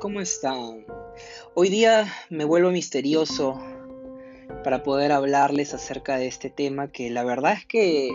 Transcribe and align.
¿cómo 0.00 0.20
están? 0.20 0.86
Hoy 1.54 1.68
día 1.68 2.06
me 2.30 2.46
vuelvo 2.46 2.70
misterioso 2.70 3.60
para 4.64 4.82
poder 4.82 5.12
hablarles 5.12 5.74
acerca 5.74 6.16
de 6.16 6.26
este 6.26 6.48
tema 6.48 6.88
que 6.88 7.10
la 7.10 7.22
verdad 7.22 7.52
es 7.52 7.66
que 7.66 8.10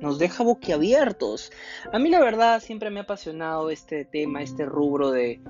nos 0.00 0.18
deja 0.18 0.42
boquiabiertos. 0.42 1.52
A 1.92 1.98
mí 1.98 2.08
la 2.08 2.20
verdad 2.20 2.62
siempre 2.62 2.88
me 2.88 3.00
ha 3.00 3.02
apasionado 3.02 3.70
este 3.70 4.06
tema, 4.06 4.42
este 4.42 4.64
rubro 4.64 5.10
de 5.10 5.40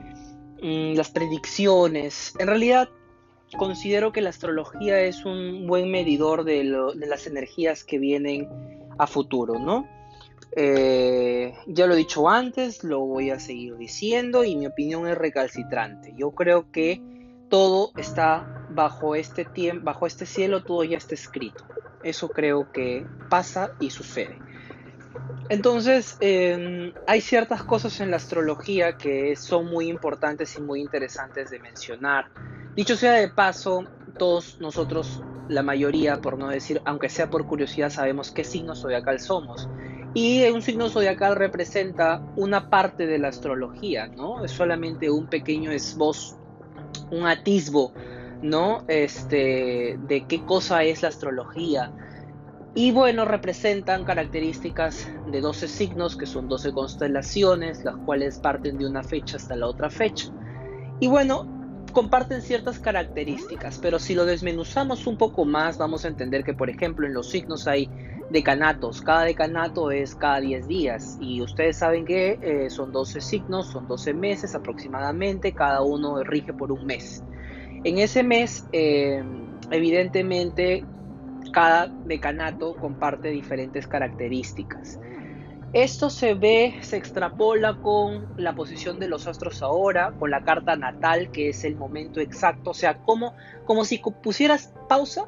mm, 0.60 0.96
las 0.96 1.10
predicciones. 1.10 2.34
En 2.40 2.48
realidad 2.48 2.88
considero 3.56 4.10
que 4.10 4.22
la 4.22 4.30
astrología 4.30 5.00
es 5.00 5.24
un 5.24 5.68
buen 5.68 5.90
medidor 5.92 6.42
de, 6.42 6.64
de 6.96 7.06
las 7.06 7.28
energías 7.28 7.84
que 7.84 8.00
vienen 8.00 8.48
a 8.98 9.06
futuro, 9.06 9.58
¿no? 9.60 9.88
Eh, 10.58 11.54
ya 11.66 11.86
lo 11.86 11.94
he 11.94 11.98
dicho 11.98 12.28
antes, 12.28 12.82
lo 12.82 13.00
voy 13.00 13.30
a 13.30 13.38
seguir 13.38 13.76
diciendo 13.76 14.42
y 14.42 14.56
mi 14.56 14.66
opinión 14.66 15.06
es 15.06 15.16
recalcitrante. 15.16 16.14
Yo 16.16 16.30
creo 16.30 16.70
que 16.70 17.02
todo 17.50 17.92
está 17.96 18.64
bajo 18.70 19.14
este 19.14 19.46
este 20.06 20.26
cielo, 20.26 20.62
todo 20.62 20.82
ya 20.84 20.96
está 20.96 21.14
escrito. 21.14 21.64
Eso 22.02 22.28
creo 22.28 22.72
que 22.72 23.06
pasa 23.28 23.72
y 23.80 23.90
sucede. 23.90 24.38
Entonces, 25.48 26.16
em, 26.20 26.92
hay 27.06 27.20
ciertas 27.20 27.62
cosas 27.62 28.00
en 28.00 28.10
la 28.10 28.16
astrología 28.16 28.96
que 28.96 29.36
son 29.36 29.66
muy 29.66 29.88
importantes 29.88 30.56
y 30.56 30.62
muy 30.62 30.80
interesantes 30.80 31.50
de 31.50 31.60
mencionar. 31.60 32.30
Dicho 32.74 32.96
sea 32.96 33.12
de 33.12 33.28
paso, 33.28 33.84
todos 34.18 34.60
nosotros, 34.60 35.22
la 35.48 35.62
mayoría, 35.62 36.20
por 36.20 36.38
no 36.38 36.48
decir, 36.48 36.82
aunque 36.84 37.08
sea 37.08 37.30
por 37.30 37.46
curiosidad, 37.46 37.90
sabemos 37.90 38.32
qué 38.32 38.42
signo 38.42 38.74
zodiacal 38.74 39.20
somos. 39.20 39.68
Y 40.16 40.42
un 40.48 40.62
signo 40.62 40.88
zodiacal 40.88 41.36
representa 41.36 42.22
una 42.36 42.70
parte 42.70 43.06
de 43.06 43.18
la 43.18 43.28
astrología, 43.28 44.06
¿no? 44.06 44.42
Es 44.42 44.50
solamente 44.50 45.10
un 45.10 45.26
pequeño 45.26 45.70
esbozo, 45.70 46.38
un 47.10 47.26
atisbo, 47.26 47.92
¿no? 48.40 48.82
Este, 48.88 49.98
de 50.08 50.24
qué 50.26 50.42
cosa 50.46 50.84
es 50.84 51.02
la 51.02 51.08
astrología. 51.08 51.92
Y 52.74 52.92
bueno, 52.92 53.26
representan 53.26 54.04
características 54.04 55.06
de 55.30 55.42
12 55.42 55.68
signos, 55.68 56.16
que 56.16 56.24
son 56.24 56.48
12 56.48 56.72
constelaciones, 56.72 57.84
las 57.84 57.96
cuales 57.96 58.38
parten 58.38 58.78
de 58.78 58.86
una 58.86 59.02
fecha 59.02 59.36
hasta 59.36 59.54
la 59.54 59.66
otra 59.66 59.90
fecha. 59.90 60.28
Y 60.98 61.08
bueno, 61.08 61.46
comparten 61.92 62.40
ciertas 62.40 62.78
características, 62.78 63.78
pero 63.82 63.98
si 63.98 64.14
lo 64.14 64.24
desmenuzamos 64.24 65.06
un 65.06 65.18
poco 65.18 65.44
más, 65.44 65.76
vamos 65.76 66.06
a 66.06 66.08
entender 66.08 66.42
que, 66.42 66.54
por 66.54 66.70
ejemplo, 66.70 67.06
en 67.06 67.12
los 67.12 67.28
signos 67.28 67.66
hay 67.66 67.90
decanatos. 68.30 69.02
Cada 69.02 69.22
decanato 69.22 69.90
es 69.90 70.14
cada 70.14 70.40
10 70.40 70.68
días 70.68 71.18
y 71.20 71.42
ustedes 71.42 71.76
saben 71.76 72.04
que 72.04 72.38
eh, 72.42 72.70
son 72.70 72.92
12 72.92 73.20
signos, 73.20 73.68
son 73.68 73.86
12 73.86 74.14
meses 74.14 74.54
aproximadamente, 74.54 75.52
cada 75.52 75.82
uno 75.82 76.22
rige 76.24 76.52
por 76.52 76.72
un 76.72 76.86
mes. 76.86 77.22
En 77.84 77.98
ese 77.98 78.22
mes, 78.22 78.66
eh, 78.72 79.22
evidentemente, 79.70 80.84
cada 81.52 81.86
decanato 81.86 82.74
comparte 82.76 83.28
diferentes 83.28 83.86
características. 83.86 84.98
Esto 85.72 86.10
se 86.10 86.34
ve, 86.34 86.78
se 86.80 86.96
extrapola 86.96 87.76
con 87.82 88.26
la 88.36 88.54
posición 88.54 88.98
de 88.98 89.08
los 89.08 89.26
astros 89.26 89.62
ahora, 89.62 90.14
con 90.18 90.30
la 90.30 90.42
carta 90.42 90.76
natal, 90.76 91.30
que 91.30 91.50
es 91.50 91.64
el 91.64 91.76
momento 91.76 92.20
exacto, 92.20 92.70
o 92.70 92.74
sea, 92.74 92.98
como, 92.98 93.34
como 93.66 93.84
si 93.84 93.98
pusieras 93.98 94.72
pausa 94.88 95.26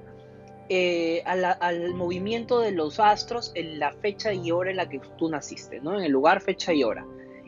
eh, 0.69 1.23
al 1.25 1.95
movimiento 1.95 2.61
de 2.61 2.73
los 2.73 3.01
astros 3.01 3.53
en 3.55 3.79
la 3.79 3.93
fecha 3.93 4.33
y 4.33 4.51
hora 4.51 4.71
en 4.71 4.77
la 4.77 4.89
que 4.89 5.01
tú 5.17 5.29
naciste, 5.31 5.81
¿no? 5.81 5.99
En 5.99 6.05
el 6.05 6.13
lugar, 6.13 6.41
fecha 6.41 6.73
y 6.75 6.85
hora. 6.85 7.07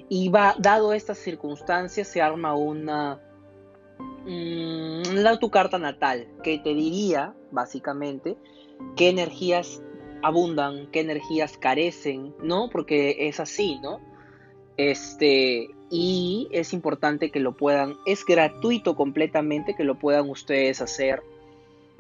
Y 0.09 0.29
va, 0.29 0.55
dado 0.59 0.93
estas 0.93 1.19
circunstancias, 1.19 2.09
se 2.09 2.23
arma 2.23 2.55
una, 2.55 3.21
mm, 4.25 5.03
la, 5.15 5.39
tu 5.39 5.51
carta 5.51 5.79
natal, 5.79 6.29
que 6.43 6.59
te 6.59 6.75
diría, 6.75 7.35
básicamente, 7.51 8.37
qué 8.97 9.11
energías 9.11 9.83
abundan, 10.23 10.91
qué 10.91 11.01
energías 11.01 11.59
carecen, 11.59 12.35
¿no? 12.43 12.71
Porque 12.71 13.29
es 13.29 13.39
así, 13.39 13.79
¿no? 13.81 14.01
Este, 14.77 15.69
y 15.91 16.49
es 16.53 16.73
importante 16.73 17.31
que 17.31 17.41
lo 17.41 17.57
puedan, 17.57 17.97
es 18.07 18.25
gratuito 18.25 18.97
completamente 18.97 19.75
que 19.75 19.85
lo 19.85 19.99
puedan 19.99 20.31
ustedes 20.31 20.81
hacer 20.81 21.23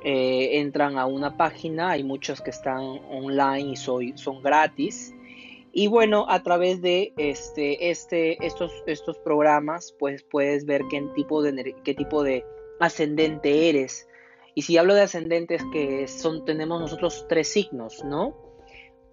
eh, 0.04 0.60
entran 0.60 0.98
a 0.98 1.06
una 1.06 1.36
página, 1.36 1.90
hay 1.90 2.04
muchos 2.04 2.40
que 2.40 2.50
están 2.50 2.80
online 3.10 3.72
y 3.72 3.76
son 3.76 4.42
gratis. 4.42 5.14
Y 5.72 5.86
bueno, 5.86 6.26
a 6.28 6.42
través 6.42 6.82
de 6.82 7.12
este, 7.16 7.90
este, 7.90 8.44
estos, 8.44 8.72
estos 8.86 9.18
programas, 9.18 9.94
pues 9.98 10.24
puedes 10.24 10.66
ver 10.66 10.82
qué 10.90 11.02
tipo, 11.14 11.42
de, 11.42 11.76
qué 11.84 11.94
tipo 11.94 12.24
de 12.24 12.44
ascendente 12.80 13.68
eres. 13.68 14.08
Y 14.54 14.62
si 14.62 14.76
hablo 14.78 14.94
de 14.94 15.02
ascendentes, 15.02 15.62
que 15.72 16.08
son, 16.08 16.44
tenemos 16.44 16.80
nosotros 16.80 17.26
tres 17.28 17.48
signos, 17.48 18.04
¿no? 18.04 18.49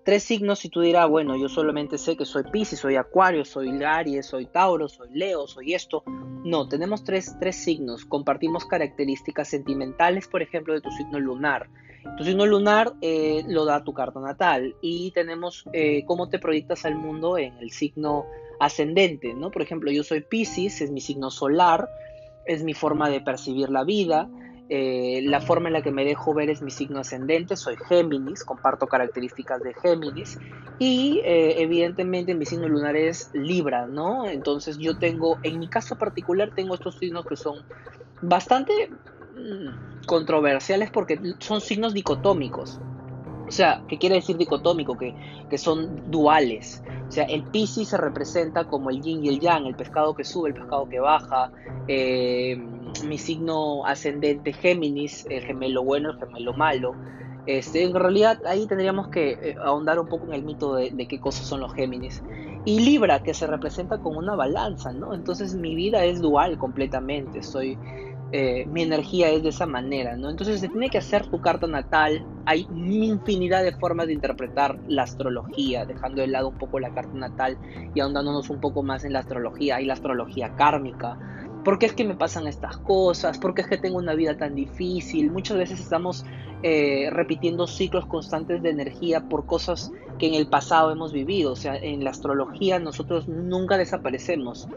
Tres 0.08 0.24
signos 0.24 0.64
y 0.64 0.70
tú 0.70 0.80
dirás, 0.80 1.10
bueno, 1.10 1.36
yo 1.36 1.50
solamente 1.50 1.98
sé 1.98 2.16
que 2.16 2.24
soy 2.24 2.44
Pisces, 2.50 2.80
soy 2.80 2.96
Acuario, 2.96 3.44
soy 3.44 3.84
Aries, 3.84 4.26
soy 4.26 4.46
Tauro, 4.46 4.88
soy 4.88 5.10
Leo, 5.12 5.48
soy 5.48 5.74
esto. 5.74 6.02
No, 6.46 6.70
tenemos 6.70 7.04
tres, 7.04 7.36
tres 7.42 7.58
signos, 7.58 8.06
compartimos 8.06 8.64
características 8.64 9.50
sentimentales, 9.50 10.30
por 10.30 10.42
ejemplo, 10.42 10.74
de 10.74 10.80
tu 10.80 10.90
signo 10.92 11.20
lunar. 11.20 11.68
Tu 12.18 12.24
signo 12.24 12.46
lunar 12.46 12.94
eh, 13.02 13.44
lo 13.50 13.66
da 13.66 13.84
tu 13.84 13.94
carta 13.94 14.22
natal 14.22 14.78
y 14.82 15.12
tenemos 15.12 15.66
eh, 15.74 16.06
cómo 16.06 16.30
te 16.30 16.40
proyectas 16.40 16.86
al 16.86 16.96
mundo 16.96 17.38
en 17.38 17.58
el 17.58 17.72
signo 17.72 18.28
ascendente, 18.62 19.34
¿no? 19.34 19.52
Por 19.52 19.62
ejemplo, 19.62 19.92
yo 19.92 20.04
soy 20.04 20.22
Pisces, 20.22 20.80
es 20.80 20.90
mi 20.90 21.02
signo 21.02 21.30
solar, 21.32 21.90
es 22.46 22.64
mi 22.64 22.74
forma 22.74 23.10
de 23.10 23.20
percibir 23.20 23.70
la 23.70 23.84
vida, 23.84 24.30
eh, 24.70 25.22
la 25.24 25.40
forma 25.40 25.70
en 25.70 25.74
la 25.74 25.82
que 25.82 25.92
me 25.92 26.04
dejo 26.04 26.34
ver 26.34 26.50
es 26.50 26.62
mi 26.62 26.72
signo 26.72 27.00
ascendente, 27.00 27.56
soy 27.56 27.78
Géminis, 27.88 28.44
comparto 28.44 28.88
características 28.88 29.62
de 29.64 29.74
Géminis 29.74 30.38
y 30.78 31.22
eh, 31.24 31.62
evidentemente 31.62 32.36
mi 32.36 32.46
signo 32.46 32.68
lunar 32.68 32.96
es 32.96 33.30
Libra, 33.34 33.88
¿no? 33.88 34.28
Entonces 34.28 34.78
yo 34.78 34.98
tengo, 34.98 35.38
en 35.44 35.60
mi 35.60 35.70
caso 35.70 35.96
particular, 35.96 36.52
tengo 36.54 36.76
estos 36.76 36.98
signos 36.98 37.26
que 37.26 37.38
son 37.38 37.64
bastante 38.22 38.74
mm, 38.90 40.06
controversiales 40.06 40.92
porque 40.92 41.20
son 41.40 41.62
signos 41.62 41.94
dicotómicos. 41.94 42.78
O 43.48 43.52
sea, 43.52 43.84
¿qué 43.88 43.98
quiere 43.98 44.16
decir 44.16 44.38
dicotómico? 44.38 44.98
Que, 44.98 45.16
que 45.50 45.58
son 45.58 46.12
duales. 46.12 46.84
O 47.08 47.12
sea, 47.12 47.24
el 47.24 47.44
Piscis 47.44 47.90
se 47.90 47.98
representa 47.98 48.66
como 48.66 48.90
el 48.90 49.02
yin 49.02 49.24
y 49.24 49.30
el 49.30 49.40
yang, 49.40 49.66
el 49.66 49.76
pescado 49.76 50.14
que 50.14 50.24
sube, 50.24 50.50
el 50.50 50.56
pescado 50.56 50.90
que 50.90 51.00
baja. 51.00 51.52
Eh, 51.88 52.62
mi 53.06 53.18
signo 53.18 53.86
ascendente 53.86 54.54
Géminis, 54.54 55.26
el 55.30 55.44
gemelo 55.44 55.84
bueno, 55.84 56.12
el 56.12 56.20
gemelo 56.20 56.54
malo. 56.54 56.96
Este, 57.46 57.84
en 57.84 57.94
realidad 57.94 58.46
ahí 58.46 58.68
tendríamos 58.68 59.08
que 59.08 59.32
eh, 59.32 59.56
ahondar 59.64 60.00
un 60.00 60.08
poco 60.08 60.26
en 60.26 60.34
el 60.34 60.44
mito 60.44 60.76
de, 60.76 60.92
de, 60.92 61.08
qué 61.08 61.22
cosas 61.22 61.46
son 61.48 61.62
los 61.62 61.74
Géminis. 61.74 62.22
Y 62.66 62.82
Libra, 62.82 63.24
que 63.24 63.34
se 63.34 63.48
representa 63.48 64.00
como 64.00 64.20
una 64.20 64.36
balanza, 64.36 64.92
¿no? 64.92 65.14
Entonces 65.14 65.56
mi 65.56 65.74
vida 65.74 66.04
es 66.04 66.20
dual 66.20 66.58
completamente. 66.58 67.42
Soy 67.42 67.78
eh, 68.34 68.66
mi 68.68 68.82
energía 68.82 69.30
es 69.30 69.42
de 69.44 69.50
esa 69.50 69.66
manera, 69.66 70.18
¿no? 70.18 70.30
Entonces 70.30 70.60
se 70.60 70.68
tiene 70.68 70.90
que 70.90 70.98
hacer 70.98 71.28
tu 71.28 71.40
carta 71.40 71.66
natal. 71.66 72.26
Hay 72.46 72.68
infinidad 72.72 73.64
de 73.64 73.72
formas 73.72 74.08
de 74.08 74.14
interpretar 74.14 74.78
la 74.88 75.04
astrología, 75.04 75.86
dejando 75.86 76.22
de 76.22 76.28
lado 76.28 76.50
un 76.50 76.58
poco 76.58 76.80
la 76.80 76.94
carta 76.94 77.14
natal 77.14 77.58
y 77.96 78.00
ahondándonos 78.02 78.50
un 78.50 78.60
poco 78.60 78.84
más 78.84 79.06
en 79.06 79.14
la 79.14 79.20
astrología. 79.20 79.78
Hay 79.78 79.86
la 79.86 79.94
astrología 79.94 80.56
kármica. 80.56 81.18
¿Por 81.64 81.80
qué 81.80 81.86
es 81.86 81.94
que 81.94 82.04
me 82.04 82.16
pasan 82.16 82.48
estas 82.48 82.78
cosas? 82.78 83.38
¿Por 83.38 83.54
qué 83.54 83.62
es 83.62 83.68
que 83.68 83.78
tengo 83.78 83.98
una 83.98 84.14
vida 84.14 84.36
tan 84.36 84.56
difícil? 84.56 85.32
Muchas 85.32 85.58
veces 85.58 85.80
estamos 85.80 86.26
eh, 86.64 87.10
repitiendo 87.12 87.66
ciclos 87.66 88.06
constantes 88.06 88.62
de 88.62 88.70
energía 88.70 89.22
por 89.30 89.46
cosas 89.46 89.92
que 90.20 90.28
en 90.28 90.34
el 90.34 90.48
pasado 90.48 90.92
hemos 90.92 91.14
vivido. 91.14 91.54
O 91.54 91.56
sea, 91.56 91.78
en 91.78 92.04
la 92.04 92.10
astrología 92.10 92.80
nosotros 92.80 93.28
nunca 93.28 93.78
desaparecemos 93.78 94.68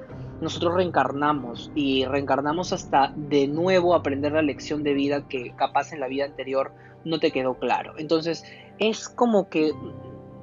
nosotros 0.40 0.74
reencarnamos 0.74 1.70
y 1.74 2.04
reencarnamos 2.04 2.72
hasta 2.72 3.12
de 3.16 3.46
nuevo 3.46 3.94
aprender 3.94 4.32
la 4.32 4.42
lección 4.42 4.82
de 4.82 4.94
vida 4.94 5.28
que 5.28 5.54
capaz 5.56 5.92
en 5.92 6.00
la 6.00 6.08
vida 6.08 6.24
anterior 6.24 6.72
no 7.04 7.18
te 7.18 7.30
quedó 7.30 7.54
claro. 7.58 7.94
Entonces 7.98 8.44
es 8.78 9.08
como 9.08 9.48
que, 9.48 9.72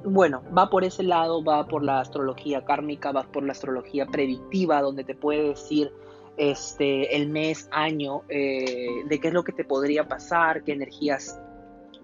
bueno, 0.04 0.42
va 0.56 0.70
por 0.70 0.84
ese 0.84 1.02
lado, 1.02 1.42
va 1.42 1.66
por 1.66 1.82
la 1.82 2.00
astrología 2.00 2.64
kármica, 2.64 3.12
va 3.12 3.24
por 3.24 3.42
la 3.42 3.52
astrología 3.52 4.06
predictiva, 4.06 4.80
donde 4.80 5.04
te 5.04 5.14
puede 5.14 5.48
decir 5.50 5.92
este, 6.36 7.16
el 7.16 7.28
mes, 7.28 7.68
año, 7.72 8.22
eh, 8.28 9.02
de 9.08 9.20
qué 9.20 9.28
es 9.28 9.34
lo 9.34 9.42
que 9.42 9.52
te 9.52 9.64
podría 9.64 10.06
pasar, 10.06 10.62
qué 10.62 10.72
energías 10.72 11.40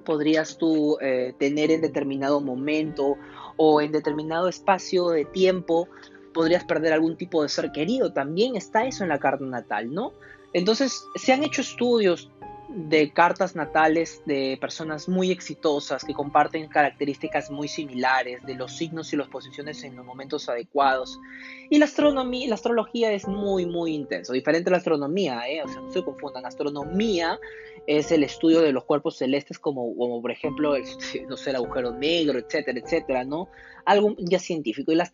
podrías 0.04 0.58
tú 0.58 0.98
eh, 1.00 1.34
tener 1.38 1.70
en 1.70 1.80
determinado 1.80 2.40
momento 2.40 3.16
o 3.56 3.80
en 3.80 3.92
determinado 3.92 4.48
espacio 4.48 5.08
de 5.08 5.24
tiempo 5.24 5.88
podrías 6.34 6.64
perder 6.64 6.92
algún 6.92 7.16
tipo 7.16 7.42
de 7.42 7.48
ser 7.48 7.72
querido, 7.72 8.12
también 8.12 8.56
está 8.56 8.84
eso 8.84 9.04
en 9.04 9.08
la 9.08 9.18
carta 9.18 9.44
natal, 9.44 9.94
¿no? 9.94 10.12
Entonces, 10.52 11.06
se 11.16 11.32
han 11.32 11.42
hecho 11.42 11.62
estudios 11.62 12.30
de 12.68 13.12
cartas 13.12 13.54
natales 13.54 14.22
de 14.26 14.58
personas 14.60 15.08
muy 15.08 15.30
exitosas 15.30 16.04
que 16.04 16.12
comparten 16.12 16.66
características 16.68 17.50
muy 17.50 17.68
similares 17.68 18.42
de 18.44 18.54
los 18.54 18.76
signos 18.76 19.12
y 19.12 19.16
las 19.16 19.28
posiciones 19.28 19.84
en 19.84 19.94
los 19.94 20.04
momentos 20.04 20.48
adecuados. 20.48 21.20
Y 21.70 21.78
la 21.78 21.84
astronomía, 21.84 22.48
la 22.48 22.56
astrología 22.56 23.12
es 23.12 23.28
muy, 23.28 23.64
muy 23.66 23.94
intenso, 23.94 24.32
diferente 24.32 24.70
a 24.70 24.72
la 24.72 24.78
astronomía, 24.78 25.48
¿eh? 25.48 25.62
o 25.62 25.68
sea, 25.68 25.80
no 25.82 25.92
se 25.92 26.02
confundan, 26.02 26.46
astronomía 26.46 27.38
es 27.86 28.12
el 28.12 28.24
estudio 28.24 28.60
de 28.60 28.72
los 28.72 28.84
cuerpos 28.84 29.18
celestes 29.18 29.58
como, 29.58 29.94
como 29.96 30.22
por 30.22 30.30
ejemplo, 30.30 30.74
el, 30.76 30.84
no 31.28 31.36
sé, 31.36 31.50
el 31.50 31.56
agujero 31.56 31.92
negro, 31.92 32.38
etcétera, 32.38 32.78
etcétera, 32.78 33.24
¿no? 33.24 33.48
Algo 33.84 34.14
ya 34.18 34.38
científico. 34.38 34.92
Y 34.92 34.94
la, 34.94 35.10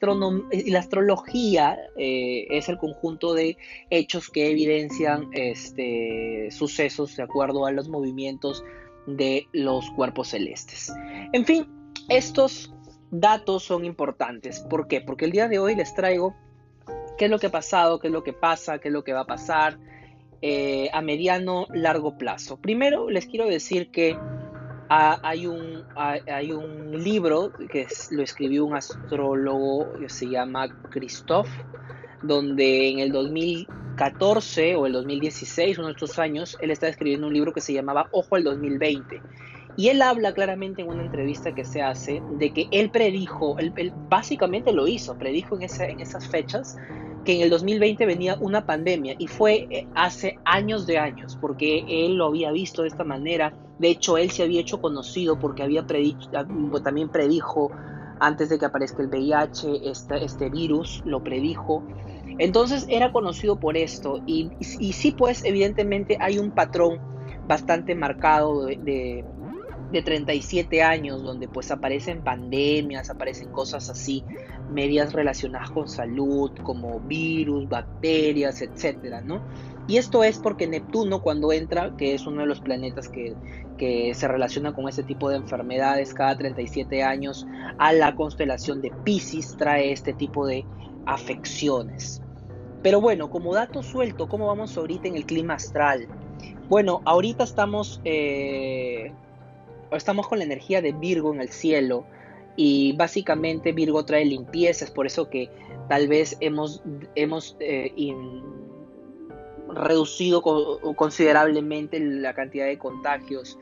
y 0.53 0.71
la 0.71 0.79
astrología 0.79 1.79
eh, 1.97 2.47
es 2.51 2.69
el 2.69 2.79
conjunto 2.79 3.35
de 3.35 3.57
hechos 3.91 4.31
que 4.31 4.51
evidencian 4.51 5.29
este, 5.33 6.49
sucesos 6.51 7.17
de 7.17 7.25
acuerdo 7.25 7.67
a 7.67 7.73
los 7.73 7.89
movimientos 7.89 8.65
de 9.07 9.49
los 9.53 9.91
cuerpos 9.91 10.29
celestes. 10.29 10.93
En 11.33 11.45
fin, 11.45 11.67
estos 12.09 12.73
datos 13.11 13.65
son 13.65 13.85
importantes. 13.85 14.61
¿Por 14.61 14.87
qué? 14.87 15.01
Porque 15.01 15.25
el 15.25 15.33
día 15.33 15.49
de 15.49 15.59
hoy 15.59 15.75
les 15.75 15.95
traigo 15.95 16.37
qué 17.19 17.25
es 17.25 17.31
lo 17.31 17.39
que 17.39 17.49
ha 17.49 17.51
pasado, 17.51 17.99
qué 17.99 18.07
es 18.07 18.13
lo 18.13 18.23
que 18.23 18.33
pasa, 18.33 18.79
qué 18.79 18.89
es 18.89 18.95
lo 18.95 19.03
que 19.03 19.13
va 19.13 19.21
a 19.21 19.27
pasar 19.27 19.79
eh, 20.43 20.89
a 20.93 21.03
mediano 21.03 21.67
largo 21.73 22.17
plazo. 22.17 22.57
Primero 22.59 23.11
les 23.11 23.27
quiero 23.27 23.47
decir 23.47 23.91
que 23.91 24.17
hay, 24.89 25.47
un, 25.47 25.85
hay 25.95 26.51
un 26.51 26.91
libro 26.93 27.53
que 27.71 27.87
lo 28.11 28.23
escribió 28.23 28.65
un 28.65 28.75
astrólogo 28.75 29.93
que 30.01 30.09
se 30.09 30.27
llama 30.27 30.69
Christoph, 30.91 31.49
donde 32.23 32.89
en 32.89 32.99
el 32.99 33.13
2014 33.13 34.75
o 34.77 34.87
el 34.87 34.93
2016, 34.95 35.79
uno 35.79 35.89
de 35.89 35.93
estos 35.93 36.19
años, 36.19 36.59
él 36.61 36.73
está 36.73 36.89
escribiendo 36.89 37.29
un 37.29 37.35
libro 37.35 37.53
que 37.53 37.61
se 37.61 37.73
llamaba 37.73 38.09
Ojo 38.11 38.35
al 38.35 38.43
2020. 38.43 39.23
Y 39.77 39.89
él 39.89 40.03
habla 40.03 40.35
claramente 40.35 40.83
en 40.83 40.89
una 40.89 41.05
entrevista 41.05 41.55
que 41.55 41.65
se 41.65 41.81
hace 41.83 42.21
de 42.39 42.53
que 42.53 42.67
él 42.73 42.91
predijo, 42.91 43.59
él, 43.59 43.73
básicamente 44.09 44.73
lo 44.73 44.89
hizo, 44.89 45.17
predijo 45.17 45.57
en, 45.57 45.69
en 45.83 46.01
esas 46.01 46.27
fechas 46.29 46.77
que 47.25 47.37
en 47.37 47.43
el 47.43 47.51
2020 47.51 48.07
venía 48.07 48.37
una 48.41 48.65
pandemia 48.65 49.15
y 49.19 49.27
fue 49.27 49.67
eh, 49.71 49.87
hace 49.95 50.39
años 50.45 50.87
de 50.87 50.99
años, 50.99 51.37
porque 51.41 51.85
él 51.89 52.15
lo 52.15 52.27
había 52.27 52.51
visto 52.53 52.83
de 52.83 52.89
esta 52.89 53.05
manera. 53.05 53.53
De 53.79 53.89
hecho, 53.89 54.19
él 54.19 54.31
se 54.31 54.43
había 54.43 54.61
hecho 54.61 54.81
conocido 54.81 55.39
porque 55.39 55.63
había 55.63 55.87
predicho, 55.87 56.31
ah, 56.35 56.47
también 56.83 57.09
predijo 57.09 57.71
antes 58.21 58.51
de 58.51 58.59
que 58.59 58.67
aparezca 58.67 59.03
el 59.03 59.09
VIH, 59.09 59.91
este, 59.91 60.25
este 60.25 60.51
virus, 60.51 61.03
lo 61.05 61.23
predijo. 61.23 61.83
Entonces 62.39 62.87
era 62.89 63.13
conocido 63.13 63.59
por 63.59 63.77
esto 63.77 64.21
y, 64.27 64.51
y, 64.61 64.93
sí, 64.93 65.13
pues 65.13 65.45
evidentemente 65.45 66.17
hay 66.21 66.39
un 66.39 66.53
patrón 66.53 66.99
bastante 67.47 67.95
marcado 67.95 68.67
de 68.67 69.25
37 69.91 70.83
años, 70.83 71.23
donde 71.23 71.49
pues 71.49 71.71
aparecen 71.71 72.23
pandemias, 72.23 73.11
aparecen 73.11 73.49
cosas 73.51 73.91
así, 73.91 74.25
medias 74.73 75.13
relacionadas 75.13 75.71
con 75.71 75.89
salud, 75.89 76.53
como 76.63 77.01
virus, 77.01 77.69
bacterias, 77.69 78.63
etcétera, 78.63 79.21
¿no? 79.21 79.43
Y 79.89 79.97
esto 79.97 80.23
es 80.23 80.39
porque 80.39 80.69
Neptuno 80.69 81.21
cuando 81.21 81.53
entra, 81.53 81.97
que 81.97 82.15
es 82.15 82.25
uno 82.27 82.43
de 82.43 82.47
los 82.47 82.61
planetas 82.61 83.09
que, 83.09 83.35
que 83.77 84.15
se 84.15 84.29
relaciona 84.29 84.73
con 84.73 84.89
este 84.89 85.03
tipo 85.03 85.29
de 85.29 85.37
enfermedades 85.37 86.15
cada 86.15 86.39
37 86.39 87.03
años, 87.03 87.45
a 87.79 87.93
la 87.93 88.15
constelación 88.15 88.81
de 88.81 88.93
Pisces 89.05 89.57
trae 89.57 89.91
este 89.91 90.13
tipo 90.13 90.47
de 90.47 90.65
afecciones. 91.07 92.23
Pero 92.83 93.01
bueno, 93.01 93.31
como 93.31 93.53
dato 93.53 93.83
suelto, 93.83 94.29
¿cómo 94.29 94.47
vamos 94.47 94.77
ahorita 94.77 95.09
en 95.09 95.17
el 95.17 95.27
clima 95.27 95.55
astral? 95.55 96.07
Bueno, 96.69 97.03
ahorita 97.05 97.45
estamos 97.45 98.01
eh, 98.05 99.13
estamos 99.93 100.29
con 100.29 100.39
la 100.39 100.45
energía 100.45 100.83
de 100.83 100.93
Virgo 100.93 101.33
en 101.35 101.41
el 101.41 101.49
cielo 101.49 102.05
y 102.57 102.93
básicamente 102.97 103.73
Virgo 103.73 104.05
trae 104.05 104.25
limpieza, 104.25 104.85
es 104.85 104.91
por 104.91 105.07
eso 105.07 105.31
que 105.31 105.49
tal 105.89 106.09
vez 106.09 106.37
hemos, 106.41 106.83
hemos 107.15 107.57
eh, 107.61 107.93
reducido 109.69 110.43
considerablemente 110.97 112.01
la 112.01 112.35
cantidad 112.35 112.67
de 112.67 112.79
contagios 112.79 113.59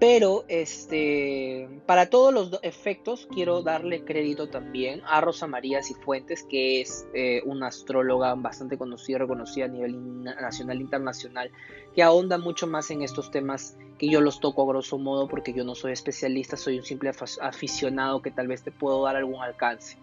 pero 0.00 0.46
este, 0.48 1.68
para 1.84 2.08
todos 2.08 2.32
los 2.32 2.58
efectos 2.62 3.28
quiero 3.30 3.62
darle 3.62 4.02
crédito 4.02 4.48
también 4.48 5.02
a 5.06 5.20
Rosa 5.20 5.46
María 5.46 5.82
Cifuentes, 5.82 6.42
que 6.42 6.80
es 6.80 7.06
eh, 7.12 7.42
una 7.44 7.66
astróloga 7.66 8.34
bastante 8.34 8.78
conocida, 8.78 9.18
reconocida 9.18 9.66
a 9.66 9.68
nivel 9.68 10.24
nacional 10.24 10.78
e 10.78 10.80
internacional, 10.80 11.50
que 11.94 12.02
ahonda 12.02 12.38
mucho 12.38 12.66
más 12.66 12.90
en 12.90 13.02
estos 13.02 13.30
temas 13.30 13.76
que 13.98 14.08
yo 14.08 14.22
los 14.22 14.40
toco 14.40 14.62
a 14.62 14.72
grosso 14.72 14.96
modo 14.96 15.28
porque 15.28 15.52
yo 15.52 15.64
no 15.64 15.74
soy 15.74 15.92
especialista, 15.92 16.56
soy 16.56 16.78
un 16.78 16.84
simple 16.84 17.10
aficionado 17.42 18.22
que 18.22 18.30
tal 18.30 18.48
vez 18.48 18.62
te 18.62 18.72
puedo 18.72 19.02
dar 19.02 19.16
algún 19.16 19.42
alcance. 19.42 19.98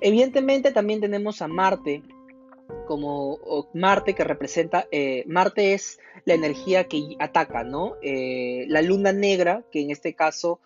Evidentemente 0.00 0.70
también 0.70 1.00
tenemos 1.00 1.42
a 1.42 1.48
Marte, 1.48 2.02
como 2.86 3.38
Marte 3.74 4.14
que 4.14 4.24
representa, 4.24 4.86
eh, 4.90 5.24
Marte 5.26 5.74
es 5.74 5.98
la 6.24 6.34
energía 6.34 6.84
que 6.84 7.16
ataca, 7.18 7.64
¿no? 7.64 7.94
Eh, 8.02 8.66
la 8.68 8.82
luna 8.82 9.12
negra, 9.12 9.64
que 9.70 9.80
en 9.80 9.90
este 9.90 10.14
caso 10.14 10.60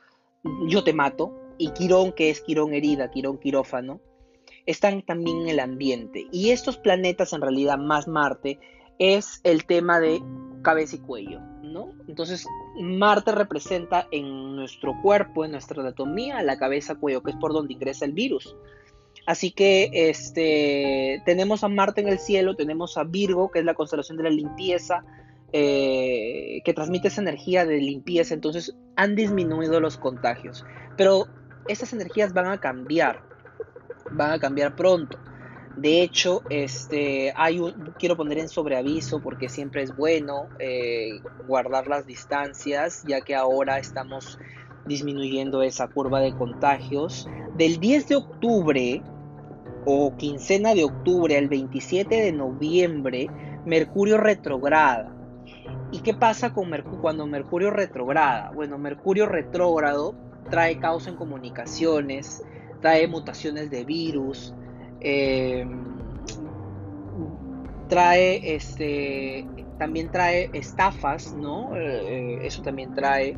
yo 0.66 0.84
te 0.84 0.92
mato, 0.92 1.32
y 1.58 1.70
Quirón, 1.70 2.12
que 2.12 2.30
es 2.30 2.40
Quirón 2.40 2.74
herida, 2.74 3.10
Quirón 3.10 3.38
quirófano, 3.38 4.00
están 4.66 5.02
también 5.02 5.42
en 5.42 5.48
el 5.48 5.60
ambiente. 5.60 6.26
Y 6.32 6.50
estos 6.50 6.76
planetas, 6.76 7.32
en 7.32 7.40
realidad, 7.40 7.78
más 7.78 8.08
Marte, 8.08 8.58
es 8.98 9.40
el 9.44 9.64
tema 9.64 10.00
de 10.00 10.22
cabeza 10.62 10.96
y 10.96 11.00
cuello, 11.00 11.40
¿no? 11.62 11.92
Entonces, 12.08 12.46
Marte 12.80 13.32
representa 13.32 14.08
en 14.10 14.56
nuestro 14.56 14.94
cuerpo, 15.02 15.44
en 15.44 15.52
nuestra 15.52 15.80
anatomía, 15.80 16.42
la 16.42 16.58
cabeza-cuello, 16.58 17.22
que 17.22 17.30
es 17.30 17.36
por 17.36 17.52
donde 17.52 17.74
ingresa 17.74 18.04
el 18.04 18.12
virus. 18.12 18.56
Así 19.26 19.50
que 19.50 19.90
este, 19.92 21.20
tenemos 21.26 21.64
a 21.64 21.68
Marte 21.68 22.00
en 22.00 22.08
el 22.08 22.20
cielo, 22.20 22.54
tenemos 22.54 22.96
a 22.96 23.02
Virgo, 23.02 23.50
que 23.50 23.58
es 23.58 23.64
la 23.64 23.74
constelación 23.74 24.16
de 24.16 24.22
la 24.22 24.30
limpieza, 24.30 25.04
eh, 25.52 26.62
que 26.64 26.72
transmite 26.72 27.08
esa 27.08 27.22
energía 27.22 27.66
de 27.66 27.78
limpieza, 27.78 28.34
entonces 28.34 28.76
han 28.94 29.16
disminuido 29.16 29.80
los 29.80 29.96
contagios. 29.96 30.64
Pero 30.96 31.26
esas 31.66 31.92
energías 31.92 32.32
van 32.32 32.46
a 32.46 32.60
cambiar, 32.60 33.22
van 34.12 34.30
a 34.30 34.38
cambiar 34.38 34.76
pronto. 34.76 35.18
De 35.76 36.02
hecho, 36.02 36.42
este, 36.48 37.32
hay 37.36 37.60
quiero 37.98 38.16
poner 38.16 38.38
en 38.38 38.48
sobreaviso 38.48 39.20
porque 39.20 39.48
siempre 39.48 39.82
es 39.82 39.94
bueno 39.94 40.48
eh, 40.58 41.20
guardar 41.46 41.86
las 41.88 42.06
distancias, 42.06 43.02
ya 43.06 43.20
que 43.20 43.34
ahora 43.34 43.78
estamos 43.78 44.38
disminuyendo 44.86 45.62
esa 45.62 45.88
curva 45.88 46.20
de 46.20 46.34
contagios. 46.34 47.28
Del 47.56 47.78
10 47.78 48.08
de 48.08 48.16
octubre 48.16 49.02
o 49.86 50.14
quincena 50.16 50.74
de 50.74 50.84
octubre 50.84 51.38
al 51.38 51.48
27 51.48 52.14
de 52.14 52.32
noviembre, 52.32 53.30
Mercurio 53.64 54.18
retrograda. 54.18 55.12
¿Y 55.92 56.00
qué 56.00 56.12
pasa 56.12 56.52
con 56.52 56.68
Mercurio 56.68 57.00
cuando 57.00 57.26
Mercurio 57.26 57.70
retrograda? 57.70 58.50
Bueno, 58.50 58.76
Mercurio 58.78 59.26
retrógrado 59.26 60.14
trae 60.50 60.78
caos 60.78 61.06
en 61.06 61.16
comunicaciones, 61.16 62.42
trae 62.80 63.06
mutaciones 63.06 63.70
de 63.70 63.84
virus, 63.84 64.54
em, 65.00 65.84
trae 67.88 68.54
este, 68.54 69.46
también 69.78 70.10
trae 70.10 70.50
estafas, 70.52 71.32
¿no? 71.34 71.76
Eh, 71.76 72.40
eso 72.42 72.62
también 72.62 72.94
trae 72.94 73.36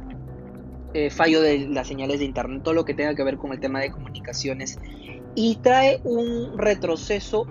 eh, 0.95 1.11
fallo 1.11 1.43
de 1.43 1.69
las 1.69 1.87
señales 1.87 2.21
de 2.21 2.25
internet, 2.25 2.63
todo 2.63 2.73
lo 2.73 2.87
que 2.87 2.95
tenga 2.95 3.15
que 3.15 3.23
ver 3.23 3.37
con 3.37 3.53
el 3.53 3.61
tema 3.61 3.81
de 3.81 3.91
comunicaciones 3.91 4.79
y 5.35 5.57
trae 5.57 6.01
un 6.05 6.59
retroceso 6.59 7.47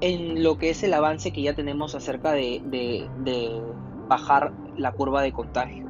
en 0.00 0.42
lo 0.42 0.58
que 0.58 0.70
es 0.70 0.82
el 0.82 0.94
avance 0.94 1.32
que 1.32 1.42
ya 1.42 1.54
tenemos 1.54 1.94
acerca 1.94 2.32
de, 2.32 3.08
bajar 4.08 4.52
la 4.76 4.92
curva 4.92 5.22
de 5.22 5.32
contagio 5.32 5.86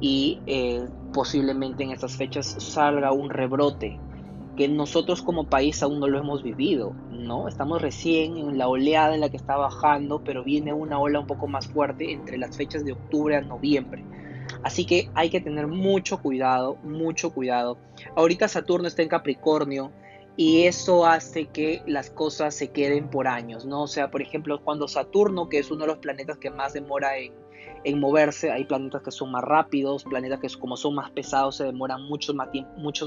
y 0.00 0.40
eh, 0.46 0.86
posiblemente 1.14 1.84
en 1.84 1.92
estas 1.92 2.16
fechas 2.16 2.56
salga 2.58 3.12
un 3.12 3.30
rebrote 3.30 3.98
que 4.56 4.68
nosotros 4.68 5.22
como 5.22 5.44
país 5.44 5.82
aún 5.82 6.00
no 6.00 6.08
lo 6.08 6.18
hemos 6.18 6.42
vivido, 6.42 6.94
¿no? 7.10 7.46
Estamos 7.46 7.82
recién 7.82 8.36
en 8.38 8.58
la 8.58 8.68
oleada 8.68 9.14
en 9.14 9.20
la 9.20 9.28
que 9.28 9.36
está 9.36 9.56
bajando, 9.56 10.22
pero 10.24 10.42
viene 10.42 10.72
una 10.72 10.98
ola 10.98 11.20
un 11.20 11.26
poco 11.26 11.46
más 11.46 11.68
fuerte 11.68 12.10
entre 12.10 12.38
las 12.38 12.56
fechas 12.56 12.84
de 12.84 12.92
octubre 12.92 13.36
a 13.36 13.42
noviembre. 13.42 14.02
Así 14.62 14.86
que 14.86 15.10
hay 15.14 15.28
que 15.28 15.40
tener 15.40 15.66
mucho 15.66 16.22
cuidado, 16.22 16.76
mucho 16.82 17.32
cuidado. 17.32 17.76
Ahorita 18.16 18.48
Saturno 18.48 18.88
está 18.88 19.02
en 19.02 19.08
Capricornio, 19.08 19.92
y 20.36 20.64
eso 20.64 21.06
hace 21.06 21.46
que 21.46 21.82
las 21.86 22.10
cosas 22.10 22.54
se 22.54 22.68
queden 22.68 23.08
por 23.08 23.26
años, 23.26 23.64
¿no? 23.64 23.82
O 23.82 23.88
sea, 23.88 24.10
por 24.10 24.20
ejemplo, 24.20 24.60
cuando 24.62 24.86
Saturno, 24.86 25.48
que 25.48 25.58
es 25.58 25.70
uno 25.70 25.82
de 25.82 25.86
los 25.88 25.98
planetas 25.98 26.36
que 26.36 26.50
más 26.50 26.74
demora 26.74 27.12
en, 27.18 27.34
moverse, 27.98 28.50
hay 28.50 28.64
planetas 28.64 29.02
que 29.02 29.12
son 29.12 29.30
más 29.30 29.44
rápidos, 29.44 30.02
planetas 30.04 30.40
que 30.40 30.48
como 30.58 30.76
son 30.76 30.96
más 30.96 31.10
pesados 31.12 31.56
se 31.56 31.64
demoran 31.64 32.02
mucho 32.02 32.34
más, 32.34 32.48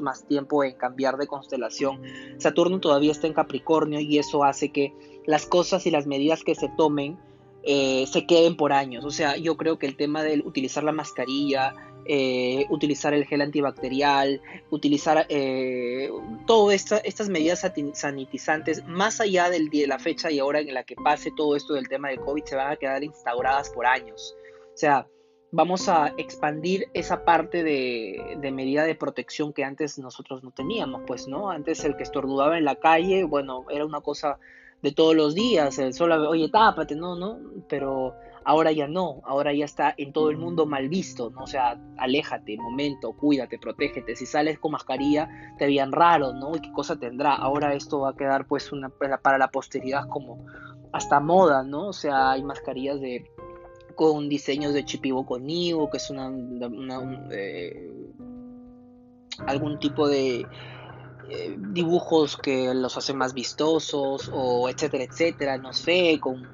más 0.02 0.26
tiempo 0.26 0.64
en 0.64 0.74
cambiar 0.76 1.18
de 1.18 1.28
constelación. 1.28 2.02
Saturno 2.38 2.80
todavía 2.80 3.12
está 3.12 3.28
en 3.28 3.34
Capricornio 3.34 4.00
y 4.00 4.18
eso 4.18 4.44
hace 4.46 4.72
que 4.72 4.94
las 5.26 5.46
cosas 5.46 5.86
y 5.86 5.92
las 5.92 6.08
medidas 6.08 6.44
que 6.44 6.56
se 6.56 6.70
tomen 6.78 7.20
eh, 7.64 8.06
se 8.08 8.26
queden 8.26 8.56
por 8.56 8.72
años. 8.72 9.04
O 9.04 9.12
sea, 9.12 9.36
yo 9.36 9.58
creo 9.58 9.78
que 9.78 9.86
el 9.86 9.98
tema 9.98 10.24
de 10.24 10.42
utilizar 10.46 10.84
la 10.84 10.94
mascarilla, 10.94 11.76
eh, 12.12 12.66
utilizar 12.72 13.13
el 13.13 13.28
gel 13.28 13.42
antibacterial, 13.42 14.42
utilizar 14.72 15.28
eh, 15.30 16.10
todas 16.48 16.92
estas 17.04 17.30
medidas 17.30 17.63
sanitizantes, 17.94 18.84
más 18.88 19.22
allá 19.22 19.51
del, 19.51 19.70
de 19.70 19.86
la 19.86 20.00
fecha 20.00 20.32
y 20.32 20.39
ahora 20.39 20.60
en 20.60 20.74
la 20.74 20.84
que 20.84 20.96
pase 20.96 21.30
todo 21.38 21.56
esto 21.56 21.75
del 21.75 21.88
tema 21.88 22.10
del 22.10 22.20
COVID, 22.20 22.44
se 22.46 22.56
van 22.56 22.72
a 22.72 22.78
quedar 22.78 23.04
instauradas 23.04 23.70
por 23.70 23.86
años. 23.86 24.36
O 24.74 24.78
sea, 24.78 25.08
vamos 25.51 25.88
a 25.88 26.16
expandir 26.18 26.88
esa 26.96 27.24
parte 27.25 27.63
de, 27.63 28.38
de, 28.42 28.51
medida 28.51 28.86
de 28.86 28.96
protección 28.96 29.54
que 29.54 29.63
antes 29.63 30.00
nosotros 30.00 30.44
no 30.44 30.50
teníamos, 30.50 31.04
pues, 31.06 31.28
¿no? 31.28 31.51
Antes 31.51 31.86
el 31.86 31.96
que 31.96 32.01
estornudaba 32.01 32.58
en 32.58 32.66
la 32.66 32.78
calle, 32.78 33.24
bueno, 33.24 33.68
era 33.70 33.86
una 33.86 34.01
cosa 34.01 34.39
de 34.82 34.92
todos 34.94 35.16
los 35.16 35.36
días, 35.36 35.78
el 35.78 35.94
sol, 35.94 36.12
oye, 36.12 36.50
tápate, 36.50 36.96
no, 36.96 37.16
no, 37.16 37.38
pero 37.68 38.16
ahora 38.43 38.72
ya 38.72 38.88
no, 38.88 39.22
ahora 39.25 39.53
ya 39.53 39.65
está 39.65 39.93
en 39.98 40.13
todo 40.13 40.29
el 40.29 40.38
mundo 40.38 40.65
mal 40.65 40.89
visto, 40.89 41.29
¿no? 41.29 41.43
O 41.43 41.48
sea, 41.48 41.79
aléjate, 41.98 42.58
momento, 42.58 43.13
cuídate, 43.13 43.60
protégete, 43.60 44.15
si 44.15 44.25
sales 44.25 44.60
con 44.60 44.72
mascarilla 44.72 45.29
te 45.58 45.65
veían 45.65 45.91
raro, 45.91 46.34
¿no? 46.34 46.55
¿Y 46.55 46.62
qué 46.62 46.72
cosa 46.72 46.98
tendrá? 46.98 47.36
Ahora 47.36 47.74
esto 47.74 48.01
va 48.01 48.12
a 48.12 48.15
quedar 48.15 48.48
pues 48.48 48.72
una, 48.72 48.89
para 48.89 49.38
la 49.38 49.50
posteridad 49.50 50.08
como 50.08 50.46
hasta 50.91 51.19
moda, 51.19 51.63
¿no? 51.63 51.88
O 51.88 51.93
sea, 51.93 52.31
hay 52.31 52.43
mascarillas 52.43 53.00
de 53.00 53.29
con 53.96 54.29
diseños 54.29 54.74
de 54.74 54.86
chipivo 54.86 55.25
conmigo, 55.25 55.89
que 55.89 55.98
es 55.98 56.10
una, 56.10 56.31
eh, 57.31 57.91
algún 59.46 59.77
tipo 59.79 60.08
de 60.08 60.48
eh, 61.30 61.56
dibujos 61.58 62.38
que 62.38 62.74
los 62.74 62.98
hacen 62.98 63.18
más 63.18 63.34
vistosos 63.34 64.32
o 64.34 64.68
etcétera, 64.70 65.04
etcétera, 65.04 65.58
no 65.58 65.74
sé, 65.74 66.20
con 66.20 66.48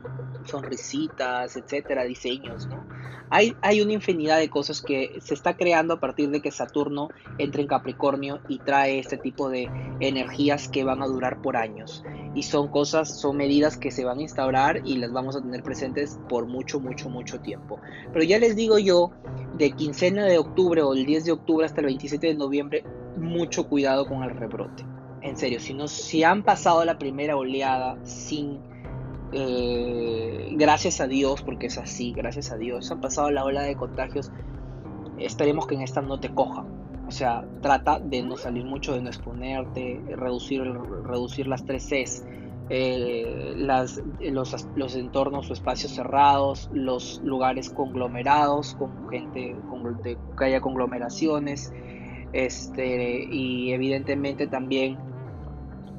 sonrisitas, 0.45 1.55
etcétera, 1.55 2.03
diseños, 2.03 2.67
¿no? 2.67 2.85
Hay, 3.29 3.55
hay 3.61 3.81
una 3.81 3.93
infinidad 3.93 4.37
de 4.37 4.49
cosas 4.49 4.81
que 4.81 5.17
se 5.19 5.33
está 5.33 5.57
creando 5.57 5.95
a 5.95 5.99
partir 5.99 6.29
de 6.29 6.41
que 6.41 6.51
Saturno 6.51 7.09
entra 7.39 7.61
en 7.61 7.67
Capricornio 7.67 8.39
y 8.47 8.59
trae 8.59 8.99
este 8.99 9.17
tipo 9.17 9.49
de 9.49 9.69
energías 9.99 10.67
que 10.67 10.83
van 10.83 11.01
a 11.01 11.07
durar 11.07 11.41
por 11.41 11.57
años. 11.57 12.03
Y 12.35 12.43
son 12.43 12.67
cosas, 12.67 13.19
son 13.19 13.37
medidas 13.37 13.77
que 13.77 13.89
se 13.89 14.05
van 14.05 14.19
a 14.19 14.21
instaurar 14.21 14.81
y 14.85 14.97
las 14.97 15.11
vamos 15.11 15.35
a 15.35 15.41
tener 15.41 15.63
presentes 15.63 16.19
por 16.29 16.45
mucho, 16.45 16.79
mucho, 16.79 17.09
mucho 17.09 17.39
tiempo. 17.39 17.79
Pero 18.13 18.23
ya 18.23 18.37
les 18.37 18.55
digo 18.55 18.77
yo, 18.77 19.11
de 19.57 19.71
quincena 19.71 20.25
de 20.25 20.37
octubre 20.37 20.83
o 20.83 20.93
el 20.93 21.05
10 21.05 21.25
de 21.25 21.31
octubre 21.31 21.65
hasta 21.65 21.81
el 21.81 21.87
27 21.87 22.27
de 22.27 22.35
noviembre, 22.35 22.83
mucho 23.17 23.67
cuidado 23.67 24.05
con 24.05 24.23
el 24.23 24.31
rebrote. 24.31 24.85
En 25.21 25.37
serio, 25.37 25.59
si, 25.59 25.73
no, 25.73 25.87
si 25.87 26.23
han 26.23 26.43
pasado 26.43 26.85
la 26.85 26.99
primera 26.99 27.35
oleada 27.35 27.97
sin, 28.03 28.59
eh, 29.31 30.49
gracias 30.53 31.01
a 31.01 31.07
Dios, 31.07 31.41
porque 31.41 31.67
es 31.67 31.77
así, 31.77 32.13
gracias 32.13 32.51
a 32.51 32.57
Dios, 32.57 32.91
han 32.91 33.01
pasado 33.01 33.31
la 33.31 33.43
ola 33.43 33.63
de 33.63 33.75
contagios, 33.75 34.31
esperemos 35.17 35.65
que 35.67 35.75
en 35.75 35.81
esta 35.81 36.01
no 36.01 36.19
te 36.19 36.29
coja. 36.29 36.65
O 37.07 37.11
sea, 37.11 37.45
trata 37.61 37.99
de 37.99 38.23
no 38.23 38.35
salir 38.35 38.65
mucho, 38.65 38.93
de 38.93 39.01
no 39.01 39.09
exponerte, 39.09 40.01
reducir, 40.15 40.63
reducir 41.03 41.47
las 41.47 41.65
tres 41.65 41.87
Cs. 41.87 42.23
Eh, 42.69 43.53
los, 43.57 44.01
los, 44.75 44.95
entornos 44.95 45.51
o 45.51 45.53
espacios 45.53 45.91
cerrados, 45.91 46.67
los 46.73 47.21
lugares 47.23 47.69
conglomerados, 47.69 48.73
con 48.73 49.07
gente, 49.09 49.55
con, 49.69 50.01
que 50.01 50.17
haya 50.39 50.61
conglomeraciones, 50.61 51.71
este, 52.35 53.23
y 53.31 53.71
evidentemente 53.71 54.47
también 54.47 54.97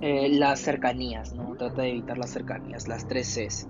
eh, 0.02 0.28
las 0.28 0.60
cercanías, 0.60 1.34
¿no? 1.34 1.56
Trata 1.56 1.82
de 1.82 1.90
evitar 1.90 2.18
las 2.18 2.30
cercanías, 2.30 2.86
las 2.86 3.08
tres 3.08 3.34
Cs. 3.34 3.66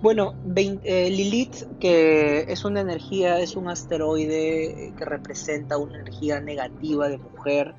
Bueno, 0.00 0.34
eh, 0.56 1.10
Lilith, 1.10 1.78
que 1.78 2.46
es 2.48 2.64
una 2.64 2.80
energía, 2.80 3.38
es 3.38 3.54
un 3.54 3.68
asteroide 3.68 4.94
que 4.96 5.04
representa 5.04 5.76
una 5.76 5.98
energía 5.98 6.40
negativa 6.40 7.10
de 7.10 7.18
mujer, 7.18 7.74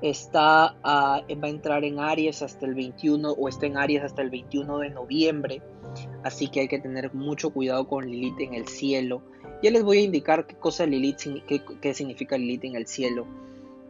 está 0.00 0.76
va 0.84 1.16
a 1.16 1.48
entrar 1.48 1.82
en 1.82 1.98
Aries 1.98 2.42
hasta 2.42 2.66
el 2.66 2.74
21 2.74 3.28
o 3.32 3.48
está 3.48 3.66
en 3.66 3.76
Aries 3.76 4.04
hasta 4.04 4.22
el 4.22 4.30
21 4.30 4.78
de 4.78 4.90
noviembre, 4.90 5.62
así 6.22 6.46
que 6.46 6.60
hay 6.60 6.68
que 6.68 6.78
tener 6.78 7.12
mucho 7.12 7.50
cuidado 7.50 7.88
con 7.88 8.08
Lilith 8.08 8.38
en 8.38 8.54
el 8.54 8.68
cielo. 8.68 9.22
Ya 9.60 9.72
les 9.72 9.82
voy 9.82 9.98
a 9.98 10.02
indicar 10.02 10.46
qué 10.46 10.54
cosa 10.54 10.86
Lilith, 10.86 11.44
qué, 11.48 11.60
qué 11.80 11.94
significa 11.94 12.38
Lilith 12.38 12.64
en 12.64 12.76
el 12.76 12.86
cielo. 12.86 13.26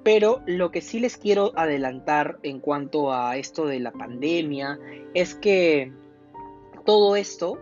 Pero 0.05 0.43
lo 0.47 0.71
que 0.71 0.83
sí 0.83 1.01
les 1.01 1.17
quiero 1.17 1.53
adelantar 1.57 2.39
en 2.43 2.61
cuanto 2.61 3.13
a 3.13 3.37
esto 3.39 3.65
de 3.65 3.81
la 3.81 3.91
pandemia 3.91 4.79
es 5.15 5.35
que 5.35 5.93
todo 6.85 7.17
esto, 7.17 7.59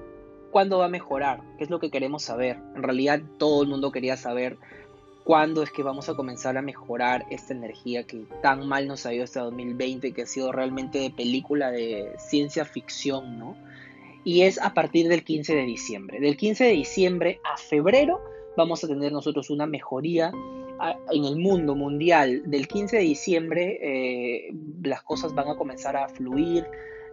¿cuándo 0.50 0.78
va 0.78 0.86
a 0.86 0.88
mejorar? 0.88 1.40
¿Qué 1.56 1.64
es 1.64 1.70
lo 1.70 1.78
que 1.78 1.92
queremos 1.92 2.24
saber? 2.24 2.58
En 2.74 2.82
realidad 2.82 3.22
todo 3.38 3.62
el 3.62 3.68
mundo 3.68 3.92
quería 3.92 4.16
saber 4.16 4.58
cuándo 5.22 5.62
es 5.62 5.70
que 5.70 5.84
vamos 5.84 6.08
a 6.08 6.14
comenzar 6.14 6.56
a 6.56 6.62
mejorar 6.62 7.26
esta 7.30 7.54
energía 7.54 8.02
que 8.04 8.24
tan 8.42 8.66
mal 8.66 8.88
nos 8.88 9.06
ha 9.06 9.14
ido 9.14 9.22
este 9.22 9.38
2020, 9.38 10.12
que 10.12 10.22
ha 10.22 10.26
sido 10.26 10.50
realmente 10.50 10.98
de 10.98 11.10
película 11.10 11.70
de 11.70 12.12
ciencia 12.18 12.64
ficción, 12.64 13.38
¿no? 13.38 13.56
Y 14.24 14.42
es 14.42 14.60
a 14.60 14.74
partir 14.74 15.08
del 15.08 15.22
15 15.22 15.54
de 15.54 15.62
diciembre. 15.62 16.18
Del 16.18 16.36
15 16.36 16.64
de 16.64 16.72
diciembre 16.72 17.40
a 17.44 17.56
febrero 17.56 18.20
vamos 18.56 18.82
a 18.82 18.88
tener 18.88 19.12
nosotros 19.12 19.50
una 19.50 19.66
mejoría 19.66 20.32
en 21.10 21.24
el 21.24 21.36
mundo 21.36 21.74
mundial 21.74 22.42
del 22.46 22.68
15 22.68 22.96
de 22.96 23.02
diciembre 23.02 23.78
eh, 23.80 24.54
las 24.82 25.02
cosas 25.02 25.34
van 25.34 25.48
a 25.48 25.56
comenzar 25.56 25.96
a 25.96 26.08
fluir, 26.08 26.66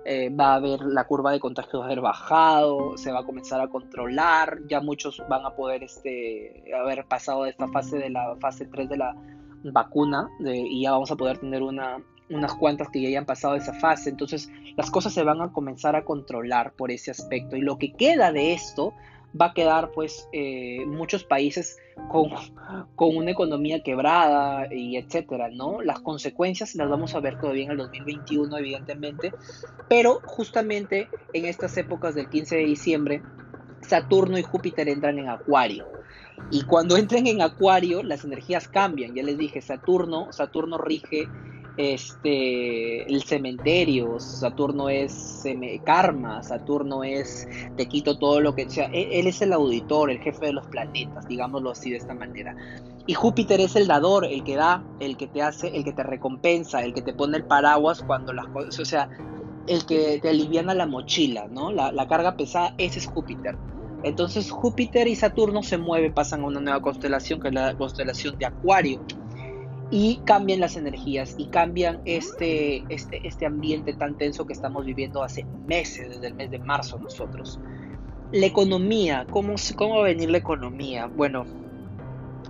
eh, 0.06 0.30
va 0.30 0.54
a 0.54 0.56
haber 0.56 0.82
la 0.82 1.06
curva 1.06 1.32
de 1.32 1.40
contagios 1.40 1.82
va 1.82 1.84
a 1.84 1.86
haber 1.88 2.02
bajado, 2.02 2.98
se 2.98 3.12
va 3.12 3.20
a 3.20 3.26
comenzar 3.26 3.62
a 3.62 3.68
controlar, 3.68 4.60
ya 4.68 4.82
muchos 4.82 5.22
van 5.30 5.46
a 5.46 5.56
poder 5.56 5.84
este, 5.84 6.64
haber 6.74 7.06
pasado 7.06 7.44
de 7.44 7.52
esta 7.52 7.68
fase 7.68 7.98
de 7.98 8.10
la 8.10 8.36
fase 8.40 8.66
3 8.66 8.90
de 8.90 8.98
la 8.98 9.16
vacuna 9.64 10.30
y 10.40 10.84
ya 10.84 10.92
vamos 10.92 11.12
a 11.12 11.16
poder 11.16 11.38
tener 11.38 11.62
una, 11.62 11.98
unas 12.30 12.54
cuantas 12.56 12.90
que 12.90 13.02
ya 13.02 13.08
hayan 13.10 13.26
pasado 13.26 13.56
esa 13.56 13.74
fase, 13.74 14.10
entonces 14.10 14.50
las 14.78 14.92
cosas 14.92 15.14
se 15.14 15.24
van 15.24 15.42
a 15.42 15.52
comenzar 15.52 15.96
a 15.96 16.06
controlar 16.06 16.74
por 16.74 16.92
ese 16.92 17.12
aspecto. 17.12 17.56
Y 17.56 17.62
lo 17.62 17.78
que 17.78 17.94
queda 17.94 18.32
de 18.32 18.54
esto 18.54 18.94
va 19.40 19.48
a 19.48 19.54
quedar 19.54 19.92
pues 19.92 20.28
eh, 20.32 20.86
muchos 20.86 21.24
países 21.24 21.78
con, 22.10 22.30
con, 22.96 23.16
una 23.16 23.32
economía 23.32 23.84
quebrada 23.84 24.74
y 24.74 24.98
etcétera, 24.98 25.50
¿no? 25.50 25.82
Las 25.82 26.00
consecuencias 26.00 26.76
las 26.76 26.90
vamos 26.90 27.14
a 27.16 27.20
ver 27.20 27.40
todavía 27.40 27.66
en 27.66 27.72
el 27.72 27.78
2021 27.78 28.58
evidentemente, 28.58 29.34
pero 29.88 30.22
justamente 30.26 31.10
en 31.34 31.46
estas 31.46 31.78
épocas 31.78 32.16
del 32.16 32.30
15 32.30 32.58
de 32.58 32.66
diciembre 32.66 33.22
Saturno 33.82 34.38
y 34.38 34.44
Júpiter 34.44 34.90
entran 34.90 35.20
en 35.20 35.30
Acuario. 35.30 35.88
Y 36.52 36.64
cuando 36.64 36.98
entren 36.98 37.28
en 37.28 37.42
Acuario, 37.42 38.04
las 38.04 38.24
energías 38.24 38.68
cambian. 38.68 39.14
Ya 39.14 39.24
les 39.24 39.38
dije, 39.38 39.62
Saturno, 39.62 40.32
Saturno 40.32 40.78
rige 40.78 41.28
este, 41.80 43.10
el 43.10 43.24
cementerio, 43.24 44.20
Saturno 44.20 44.90
es 44.90 45.46
karma, 45.86 46.44
Saturno 46.44 47.06
es 47.06 47.48
te 47.78 47.88
quito 47.88 48.20
todo 48.20 48.42
lo 48.42 48.54
que 48.54 48.70
sea, 48.70 48.90
e, 48.92 49.18
él, 49.18 49.28
es 49.28 49.42
el 49.42 49.54
auditor, 49.54 50.12
el 50.12 50.20
jefe 50.20 50.48
de 50.48 50.54
los 50.54 50.68
planetas, 50.68 51.26
digámoslo 51.30 51.72
así 51.72 51.92
de 51.92 51.96
esta 51.96 52.14
manera. 52.14 52.54
Y 53.08 53.14
Júpiter 53.14 53.62
es 53.62 53.78
el 53.78 53.88
dador, 53.88 54.26
el 54.26 54.44
que 54.44 54.58
da, 54.58 54.84
el 55.00 55.16
que 55.16 55.28
te 55.28 55.42
hace, 55.42 55.70
el 55.70 55.86
que 55.86 55.94
te 55.94 56.04
recompensa, 56.04 56.84
el 56.84 56.94
que 56.94 57.02
te 57.02 57.14
pone 57.14 57.38
el 57.38 57.46
paraguas 57.46 58.04
cuando 58.04 58.34
las 58.34 58.48
cosas, 58.48 58.78
o 58.78 58.84
sea, 58.84 59.10
el 59.68 59.86
que 59.86 60.20
te 60.22 60.28
aliviana 60.28 60.74
la 60.74 60.86
mochila, 60.86 61.48
¿no? 61.50 61.72
La, 61.72 61.94
la 61.94 62.10
carga 62.10 62.36
pesada, 62.36 62.76
ese 62.78 63.00
es 63.00 63.08
Júpiter. 63.08 63.56
Entonces 64.04 64.52
Júpiter 64.52 65.08
y 65.08 65.16
Saturno 65.16 65.64
se 65.64 65.78
mueven, 65.78 66.14
pasan 66.14 66.42
a 66.44 66.48
una 66.48 66.60
nueva 66.60 66.82
constelación 66.82 67.40
que 67.40 67.48
es 67.48 67.54
la 67.54 67.74
constelación 67.78 68.38
de 68.38 68.48
Acuario 68.48 69.00
y 69.92 70.18
cambian 70.26 70.60
las 70.60 70.76
energías 70.76 71.36
y 71.38 71.48
cambian 71.48 72.02
este, 72.06 72.84
este, 72.90 73.28
este 73.28 73.46
ambiente 73.46 73.94
tan 73.94 74.18
tenso 74.18 74.46
que 74.46 74.54
estamos 74.54 74.86
viviendo 74.86 75.24
hace 75.24 75.46
meses, 75.68 76.10
desde 76.10 76.28
el 76.28 76.36
mes 76.36 76.52
de 76.52 76.60
marzo 76.60 77.00
nosotros. 77.00 77.60
La 78.32 78.46
economía, 78.46 79.26
¿cómo, 79.32 79.56
cómo 79.76 79.96
va 79.96 80.02
a 80.02 80.10
venir 80.10 80.30
la 80.30 80.38
economía? 80.38 81.08
Bueno, 81.08 81.46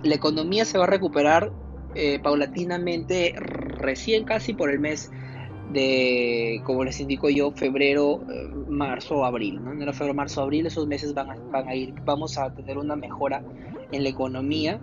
la 0.02 0.14
economía 0.14 0.66
se 0.66 0.76
va 0.76 0.84
a 0.84 0.88
recuperar 0.88 1.50
eh, 1.94 2.20
paulatinamente 2.22 3.34
recién 3.36 4.24
casi 4.24 4.52
por 4.52 4.70
el 4.70 4.78
mes 4.78 5.10
de, 5.72 6.60
como 6.64 6.84
les 6.84 7.00
indico 7.00 7.30
yo, 7.30 7.52
febrero, 7.52 8.20
eh, 8.30 8.50
marzo, 8.68 9.24
abril. 9.24 9.64
¿no? 9.64 9.72
Enero, 9.72 9.94
febrero, 9.94 10.14
marzo, 10.14 10.42
abril, 10.42 10.66
esos 10.66 10.86
meses 10.86 11.14
van 11.14 11.30
a, 11.30 11.36
van 11.50 11.68
a 11.68 11.74
ir, 11.74 11.94
vamos 12.04 12.36
a 12.36 12.52
tener 12.52 12.76
una 12.76 12.96
mejora 12.96 13.42
en 13.92 14.02
la 14.02 14.10
economía 14.10 14.78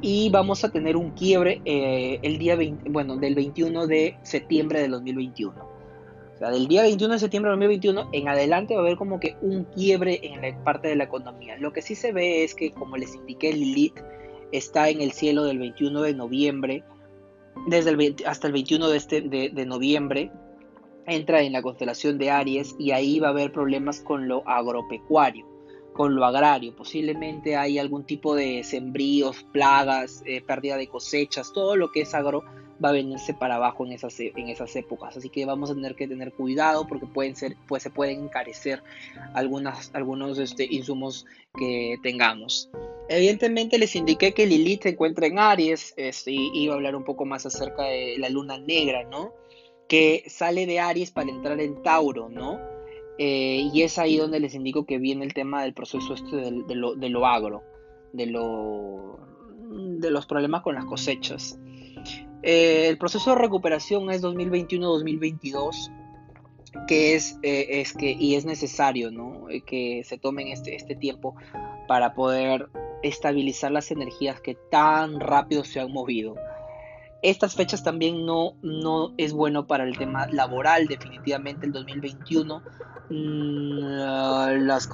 y 0.00 0.28
vamos 0.30 0.64
a 0.64 0.70
tener 0.70 0.96
un 0.96 1.10
quiebre 1.10 1.60
eh, 1.64 2.18
el 2.22 2.38
día 2.38 2.56
20, 2.56 2.90
bueno, 2.90 3.16
del 3.16 3.34
21 3.34 3.86
de 3.86 4.16
septiembre 4.22 4.80
del 4.80 4.90
2021. 4.92 5.54
O 5.54 6.38
sea, 6.38 6.50
del 6.50 6.68
día 6.68 6.82
21 6.82 7.14
de 7.14 7.18
septiembre 7.18 7.50
del 7.50 7.60
2021 7.60 8.10
en 8.12 8.28
adelante 8.28 8.74
va 8.74 8.80
a 8.80 8.84
haber 8.84 8.98
como 8.98 9.18
que 9.18 9.36
un 9.40 9.64
quiebre 9.64 10.20
en 10.22 10.42
la 10.42 10.64
parte 10.64 10.88
de 10.88 10.96
la 10.96 11.04
economía. 11.04 11.56
Lo 11.58 11.72
que 11.72 11.80
sí 11.80 11.94
se 11.94 12.12
ve 12.12 12.44
es 12.44 12.54
que, 12.54 12.72
como 12.72 12.96
les 12.96 13.14
indiqué, 13.14 13.52
Lilith 13.52 13.98
está 14.52 14.90
en 14.90 15.00
el 15.00 15.12
cielo 15.12 15.44
del 15.44 15.58
21 15.58 16.02
de 16.02 16.14
noviembre, 16.14 16.84
desde 17.68 17.90
el 17.90 18.16
hasta 18.26 18.46
el 18.48 18.52
21 18.52 18.88
de, 18.88 18.96
este, 18.96 19.22
de 19.22 19.66
noviembre, 19.66 20.30
entra 21.06 21.40
en 21.40 21.52
la 21.52 21.62
constelación 21.62 22.18
de 22.18 22.30
Aries 22.30 22.76
y 22.78 22.90
ahí 22.90 23.18
va 23.18 23.28
a 23.28 23.30
haber 23.30 23.50
problemas 23.50 24.00
con 24.00 24.28
lo 24.28 24.46
agropecuario 24.46 25.55
con 25.96 26.14
lo 26.14 26.26
agrario. 26.26 26.76
Posiblemente 26.76 27.56
hay 27.56 27.78
algún 27.78 28.04
tipo 28.04 28.34
de 28.34 28.62
sembríos, 28.62 29.44
plagas, 29.50 30.22
eh, 30.26 30.42
pérdida 30.42 30.76
de 30.76 30.88
cosechas, 30.88 31.52
todo 31.54 31.74
lo 31.74 31.90
que 31.90 32.02
es 32.02 32.14
agro 32.14 32.44
va 32.84 32.90
a 32.90 32.92
venirse 32.92 33.32
para 33.32 33.54
abajo 33.54 33.86
en 33.86 33.92
esas, 33.92 34.20
e, 34.20 34.34
en 34.36 34.48
esas 34.48 34.76
épocas. 34.76 35.16
Así 35.16 35.30
que 35.30 35.46
vamos 35.46 35.70
a 35.70 35.74
tener 35.74 35.96
que 35.96 36.06
tener 36.06 36.34
cuidado 36.34 36.86
porque 36.86 37.06
pueden 37.06 37.34
ser, 37.34 37.56
pues 37.66 37.82
se 37.82 37.88
pueden 37.88 38.24
encarecer 38.24 38.82
algunas, 39.32 39.90
algunos 39.94 40.38
este, 40.38 40.66
insumos 40.70 41.24
que 41.58 41.96
tengamos. 42.02 42.68
Evidentemente 43.08 43.78
les 43.78 43.96
indiqué 43.96 44.34
que 44.34 44.44
Lilith 44.44 44.82
se 44.82 44.88
encuentra 44.90 45.26
en 45.26 45.38
Aries 45.38 45.94
este, 45.96 46.32
y 46.32 46.50
iba 46.52 46.74
a 46.74 46.76
hablar 46.76 46.94
un 46.94 47.04
poco 47.04 47.24
más 47.24 47.46
acerca 47.46 47.84
de 47.84 48.18
la 48.18 48.28
luna 48.28 48.58
negra, 48.58 49.04
¿no? 49.04 49.32
Que 49.88 50.24
sale 50.26 50.66
de 50.66 50.78
Aries 50.78 51.10
para 51.10 51.30
entrar 51.30 51.58
en 51.58 51.82
Tauro, 51.82 52.28
¿no? 52.28 52.75
Eh, 53.18 53.70
y 53.72 53.82
es 53.82 53.98
ahí 53.98 54.18
donde 54.18 54.40
les 54.40 54.54
indico 54.54 54.84
que 54.84 54.98
viene 54.98 55.24
el 55.24 55.32
tema 55.32 55.62
del 55.62 55.72
proceso 55.72 56.14
este 56.14 56.36
de, 56.36 56.74
lo, 56.74 57.26
agro, 57.26 57.62
de, 58.12 58.26
lo, 58.26 59.18
de 59.70 60.10
los 60.10 60.26
problemas 60.26 60.62
con 60.62 60.74
las 60.74 60.84
cosechas. 60.84 61.58
Eh, 62.42 62.88
el 62.88 62.98
proceso 62.98 63.30
de 63.30 63.36
recuperación 63.36 64.10
es 64.10 64.22
2021-2022, 64.22 65.90
que 66.86 67.14
es, 67.14 67.38
eh, 67.42 67.80
es, 67.80 67.94
que, 67.94 68.10
y 68.12 68.34
es 68.34 68.44
necesario 68.44 69.10
¿no? 69.10 69.46
que 69.66 70.02
se 70.04 70.18
tomen 70.18 70.48
este, 70.48 70.76
este 70.76 70.94
tiempo 70.94 71.34
para 71.88 72.12
poder 72.14 72.68
estabilizar 73.02 73.72
las 73.72 73.90
energías 73.90 74.40
que 74.40 74.56
tan 74.70 75.20
rápido 75.20 75.64
se 75.64 75.80
han 75.80 75.90
movido. 75.90 76.34
Estas 77.22 77.54
fechas 77.54 77.82
también 77.82 78.24
no, 78.26 78.54
no 78.62 79.12
es 79.16 79.32
bueno 79.32 79.66
para 79.66 79.84
el 79.84 79.96
tema 79.96 80.26
laboral, 80.30 80.86
definitivamente 80.86 81.66
el 81.66 81.72
2021 81.72 82.62
Mm, 83.08 83.78
las 84.66 84.88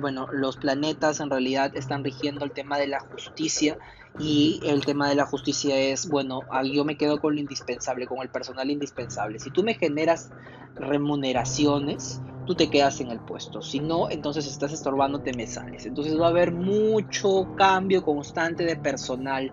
bueno, 0.00 0.28
los 0.30 0.56
planetas 0.56 1.18
en 1.18 1.30
realidad 1.30 1.72
están 1.74 2.04
rigiendo 2.04 2.44
el 2.44 2.52
tema 2.52 2.78
de 2.78 2.86
la 2.86 3.00
justicia 3.00 3.76
y 4.18 4.60
el 4.64 4.84
tema 4.84 5.08
de 5.08 5.16
la 5.16 5.26
justicia 5.26 5.76
es, 5.76 6.08
bueno, 6.08 6.46
yo 6.72 6.84
me 6.84 6.96
quedo 6.96 7.20
con 7.20 7.34
lo 7.34 7.40
indispensable, 7.40 8.06
con 8.06 8.22
el 8.22 8.28
personal 8.28 8.70
indispensable. 8.70 9.40
Si 9.40 9.50
tú 9.50 9.64
me 9.64 9.74
generas 9.74 10.30
remuneraciones, 10.76 12.22
tú 12.46 12.54
te 12.54 12.70
quedas 12.70 13.00
en 13.00 13.10
el 13.10 13.18
puesto. 13.18 13.60
Si 13.60 13.80
no, 13.80 14.10
entonces 14.10 14.46
estás 14.46 14.72
estorbando, 14.72 15.20
te 15.20 15.34
me 15.34 15.46
sales. 15.46 15.86
Entonces 15.86 16.18
va 16.18 16.26
a 16.26 16.30
haber 16.30 16.52
mucho 16.52 17.48
cambio 17.56 18.02
constante 18.02 18.64
de 18.64 18.76
personal 18.76 19.52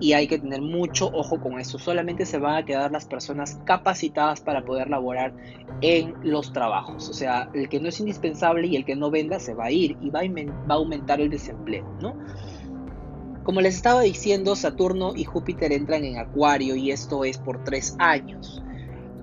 y 0.00 0.12
hay 0.12 0.28
que 0.28 0.38
tener 0.38 0.62
mucho 0.62 1.10
ojo 1.12 1.40
con 1.40 1.58
eso. 1.58 1.78
Solamente 1.78 2.24
se 2.24 2.38
van 2.38 2.56
a 2.56 2.64
quedar 2.64 2.92
las 2.92 3.06
personas 3.06 3.58
capacitadas 3.64 4.40
para 4.40 4.64
poder 4.64 4.88
laborar 4.88 5.32
en 5.80 6.14
los 6.22 6.52
trabajos. 6.52 7.08
O 7.08 7.12
sea, 7.12 7.50
el 7.54 7.68
que 7.68 7.80
no 7.80 7.88
es 7.88 7.98
indispensable 8.00 8.66
y 8.66 8.76
el 8.76 8.84
que 8.84 8.94
no 8.94 9.10
venda 9.10 9.40
se 9.40 9.54
va 9.54 9.66
a 9.66 9.70
ir 9.70 9.96
y 10.00 10.10
va 10.10 10.20
a, 10.20 10.74
aumentar 10.74 11.20
el 11.20 11.30
desempleo, 11.30 11.84
¿no? 12.00 12.14
Como 13.42 13.60
les 13.60 13.74
estaba 13.74 14.02
diciendo, 14.02 14.54
Saturno 14.56 15.14
y 15.16 15.24
Júpiter 15.24 15.72
entran 15.72 16.04
en 16.04 16.18
Acuario 16.18 16.76
y 16.76 16.90
esto 16.90 17.24
es 17.24 17.38
por 17.38 17.64
tres 17.64 17.96
años. 17.98 18.62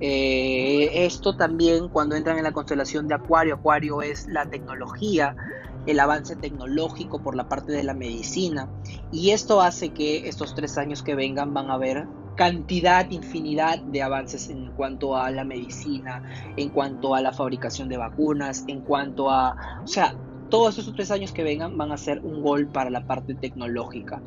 Eh, 0.01 1.05
esto 1.05 1.37
también 1.37 1.87
cuando 1.87 2.15
entran 2.15 2.37
en 2.37 2.43
la 2.43 2.51
constelación 2.51 3.07
de 3.07 3.15
Acuario, 3.15 3.55
Acuario 3.55 4.01
es 4.01 4.27
la 4.27 4.45
tecnología, 4.45 5.35
el 5.85 5.99
avance 5.99 6.35
tecnológico 6.35 7.21
por 7.21 7.35
la 7.35 7.47
parte 7.47 7.71
de 7.71 7.83
la 7.83 7.93
medicina 7.93 8.69
y 9.11 9.31
esto 9.31 9.61
hace 9.61 9.89
que 9.89 10.27
estos 10.27 10.55
tres 10.55 10.77
años 10.77 11.03
que 11.03 11.15
vengan 11.15 11.53
van 11.53 11.69
a 11.69 11.75
haber 11.75 12.07
cantidad, 12.35 13.09
infinidad 13.11 13.79
de 13.79 14.01
avances 14.01 14.49
en 14.49 14.71
cuanto 14.71 15.15
a 15.15 15.31
la 15.31 15.43
medicina, 15.43 16.23
en 16.57 16.69
cuanto 16.69 17.15
a 17.15 17.21
la 17.21 17.31
fabricación 17.31 17.89
de 17.89 17.97
vacunas, 17.97 18.65
en 18.67 18.81
cuanto 18.81 19.31
a, 19.31 19.81
o 19.83 19.87
sea, 19.87 20.15
todos 20.49 20.77
estos 20.77 20.93
tres 20.95 21.11
años 21.11 21.31
que 21.31 21.43
vengan 21.43 21.77
van 21.77 21.91
a 21.91 21.97
ser 21.97 22.19
un 22.19 22.41
gol 22.41 22.67
para 22.67 22.89
la 22.89 23.05
parte 23.07 23.33
tecnológica. 23.33 24.21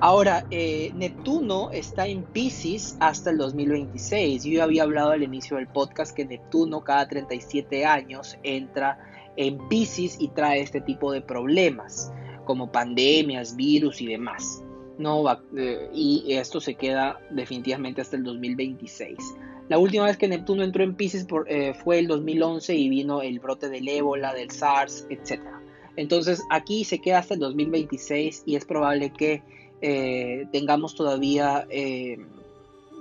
Ahora, 0.00 0.46
eh, 0.50 0.92
Neptuno 0.94 1.70
está 1.72 2.06
en 2.06 2.22
Pisces 2.22 2.96
hasta 3.00 3.30
el 3.30 3.38
2026. 3.38 4.44
Yo 4.44 4.62
había 4.62 4.84
hablado 4.84 5.10
al 5.10 5.24
inicio 5.24 5.56
del 5.56 5.66
podcast 5.66 6.14
que 6.14 6.24
Neptuno 6.24 6.84
cada 6.84 7.08
37 7.08 7.84
años 7.84 8.38
entra 8.44 9.07
en 9.38 9.56
Pisces 9.68 10.16
y 10.20 10.28
trae 10.28 10.60
este 10.60 10.80
tipo 10.80 11.12
de 11.12 11.22
problemas, 11.22 12.12
como 12.44 12.70
pandemias, 12.70 13.56
virus 13.56 14.00
y 14.02 14.08
demás. 14.08 14.62
No, 14.98 15.24
eh, 15.56 15.88
y 15.94 16.32
esto 16.32 16.60
se 16.60 16.74
queda 16.74 17.20
definitivamente 17.30 18.00
hasta 18.00 18.16
el 18.16 18.24
2026. 18.24 19.16
La 19.68 19.78
última 19.78 20.06
vez 20.06 20.16
que 20.16 20.26
Neptuno 20.26 20.64
entró 20.64 20.82
en 20.82 20.96
Pisces 20.96 21.24
eh, 21.46 21.72
fue 21.72 22.00
el 22.00 22.08
2011 22.08 22.74
y 22.74 22.88
vino 22.88 23.22
el 23.22 23.38
brote 23.38 23.68
del 23.68 23.88
ébola, 23.88 24.34
del 24.34 24.50
SARS, 24.50 25.06
etc. 25.08 25.40
Entonces 25.94 26.42
aquí 26.50 26.82
se 26.82 26.98
queda 26.98 27.18
hasta 27.18 27.34
el 27.34 27.40
2026 27.40 28.42
y 28.44 28.56
es 28.56 28.64
probable 28.64 29.12
que 29.12 29.42
eh, 29.80 30.46
tengamos 30.50 30.96
todavía 30.96 31.64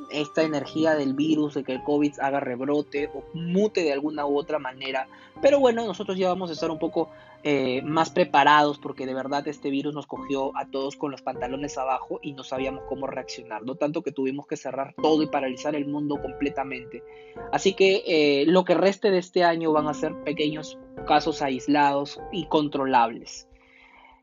esta 0.10 0.44
energía 0.44 0.96
del 0.96 1.14
virus, 1.14 1.54
de 1.56 1.64
que 1.64 1.74
el 1.74 1.84
COVID 1.84 2.20
haga 2.20 2.40
rebrote 2.40 3.10
o 3.14 3.24
mute 3.34 3.84
de 3.84 3.94
alguna 3.94 4.26
u 4.26 4.38
otra 4.38 4.60
manera. 4.60 5.08
Pero 5.42 5.60
bueno, 5.60 5.86
nosotros 5.86 6.18
ya 6.18 6.30
vamos 6.30 6.50
a 6.50 6.54
estar 6.54 6.72
un 6.72 6.80
poco 6.80 7.10
eh, 7.44 7.82
más 7.84 8.10
preparados 8.10 8.80
porque 8.80 9.06
de 9.06 9.14
verdad 9.14 9.48
este 9.48 9.70
virus 9.70 9.94
nos 9.94 10.08
cogió 10.08 10.58
a 10.58 10.66
todos 10.66 10.98
con 10.98 11.12
los 11.12 11.22
pantalones 11.22 11.78
abajo 11.78 12.20
y 12.22 12.34
no 12.34 12.44
sabíamos 12.44 12.84
cómo 12.90 13.08
reaccionar. 13.08 13.64
No 13.64 13.76
tanto 13.76 14.02
que 14.02 14.12
tuvimos 14.12 14.48
que 14.48 14.58
cerrar 14.58 14.96
todo 15.02 15.22
y 15.24 15.28
paralizar 15.28 15.76
el 15.76 15.88
mundo 15.88 16.22
completamente. 16.22 17.04
Así 17.52 17.74
que 17.74 18.04
eh, 18.08 18.46
lo 18.48 18.66
que 18.66 18.74
reste 18.74 19.12
de 19.12 19.20
este 19.20 19.44
año 19.44 19.72
van 19.72 19.88
a 19.88 19.94
ser 19.94 20.16
pequeños 20.24 20.78
casos 21.06 21.42
aislados 21.42 22.20
y 22.32 22.48
controlables. 22.48 23.48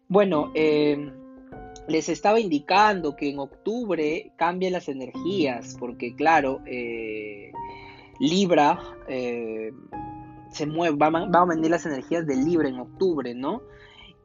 Bueno, 0.09 0.51
eh, 0.55 1.13
les 1.87 2.09
estaba 2.09 2.41
indicando 2.41 3.17
que 3.17 3.31
en 3.31 3.39
octubre 3.39 4.33
cambian 4.37 4.73
las 4.73 4.89
energías, 4.89 5.77
porque 5.79 6.15
claro, 6.15 6.61
eh, 6.67 7.53
Libra 8.19 8.81
eh, 9.09 9.73
se 10.51 10.67
mueve, 10.67 10.97
va, 10.97 11.11
va, 11.11 11.41
a 11.41 11.47
venir 11.47 11.71
las 11.71 11.85
energías 11.87 12.27
de 12.27 12.37
Libra 12.37 12.69
en 12.69 12.79
octubre, 12.79 13.35
¿no? 13.35 13.63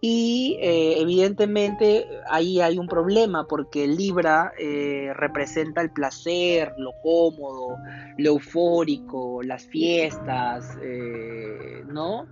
Y 0.02 0.58
eh, 0.62 1.02
evidentemente 1.02 2.08
ahí 2.30 2.62
hay 2.62 2.78
un 2.78 2.88
problema 2.88 3.46
porque 3.48 3.86
Libra 3.86 4.54
eh, 4.58 5.12
representa 5.14 5.82
el 5.82 5.92
placer, 5.92 6.74
lo 6.78 6.94
cómodo, 7.04 7.76
lo 8.18 8.30
eufórico, 8.30 9.44
las 9.44 9.66
fiestas, 9.66 10.78
eh, 10.82 11.84
¿no? 11.88 12.28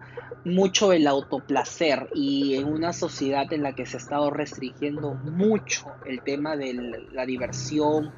Mucho 0.46 0.94
el 0.94 1.08
autoplacer 1.08 2.08
y 2.14 2.56
en 2.56 2.68
una 2.68 2.94
sociedad 2.94 3.52
en 3.52 3.64
la 3.64 3.76
que 3.76 3.86
se 3.86 3.98
ha 3.98 4.00
estado 4.00 4.30
restringiendo 4.30 5.14
mucho 5.16 5.88
el 6.06 6.22
tema 6.22 6.56
de 6.56 6.74
la 7.12 7.26
diversión, 7.26 8.14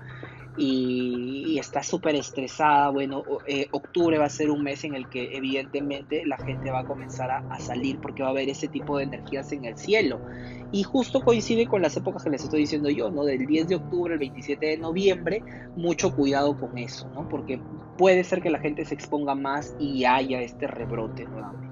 y, 0.58 1.58
está 1.60 1.84
súper 1.84 2.16
estresada. 2.16 2.90
Bueno, 2.90 3.24
eh, 3.48 3.68
octubre 3.72 4.18
va 4.18 4.26
a 4.26 4.30
ser 4.30 4.50
un 4.50 4.64
mes 4.64 4.84
en 4.84 4.96
el 4.96 5.10
que 5.10 5.36
evidentemente 5.36 6.26
la 6.26 6.38
gente 6.38 6.72
va 6.72 6.80
a 6.80 6.86
comenzar 6.86 7.30
a, 7.32 7.60
salir 7.60 8.00
porque 8.00 8.24
va 8.24 8.30
a 8.30 8.32
haber 8.32 8.50
ese 8.50 8.68
tipo 8.68 8.98
de 8.98 9.04
energías 9.04 9.52
en 9.52 9.66
el 9.66 9.78
cielo. 9.78 10.20
Y 10.72 10.84
justo 10.84 11.22
coincide 11.22 11.68
con 11.68 11.82
las 11.82 11.98
épocas 11.98 12.24
que 12.24 12.30
les 12.30 12.44
estoy 12.44 12.62
diciendo 12.62 12.90
yo, 12.90 13.10
¿no? 13.10 13.24
Del 13.24 13.46
10 13.46 13.68
de 13.68 13.76
octubre 13.76 14.14
al 14.14 14.20
27 14.20 14.66
de 14.66 14.78
noviembre, 14.78 15.44
mucho 15.76 16.16
cuidado 16.16 16.58
con 16.58 16.78
eso, 16.78 17.10
¿no? 17.14 17.28
Porque 17.28 17.60
puede 17.98 18.24
ser 18.24 18.42
que 18.42 18.50
la 18.50 18.60
gente 18.60 18.86
se 18.86 18.94
exponga 18.94 19.36
más 19.36 19.76
y 19.80 20.06
haya 20.06 20.42
este 20.42 20.68
rebrote 20.68 21.26
nuevamente. 21.26 21.70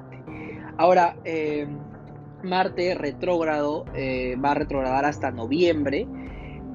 Ahora, 0.77 1.15
eh, 1.23 1.67
Marte 2.43 2.93
retrógrado 2.95 3.85
eh, 3.95 4.35
va 4.43 4.51
a 4.51 4.53
retrogradar 4.55 5.05
hasta 5.05 5.31
noviembre 5.31 6.07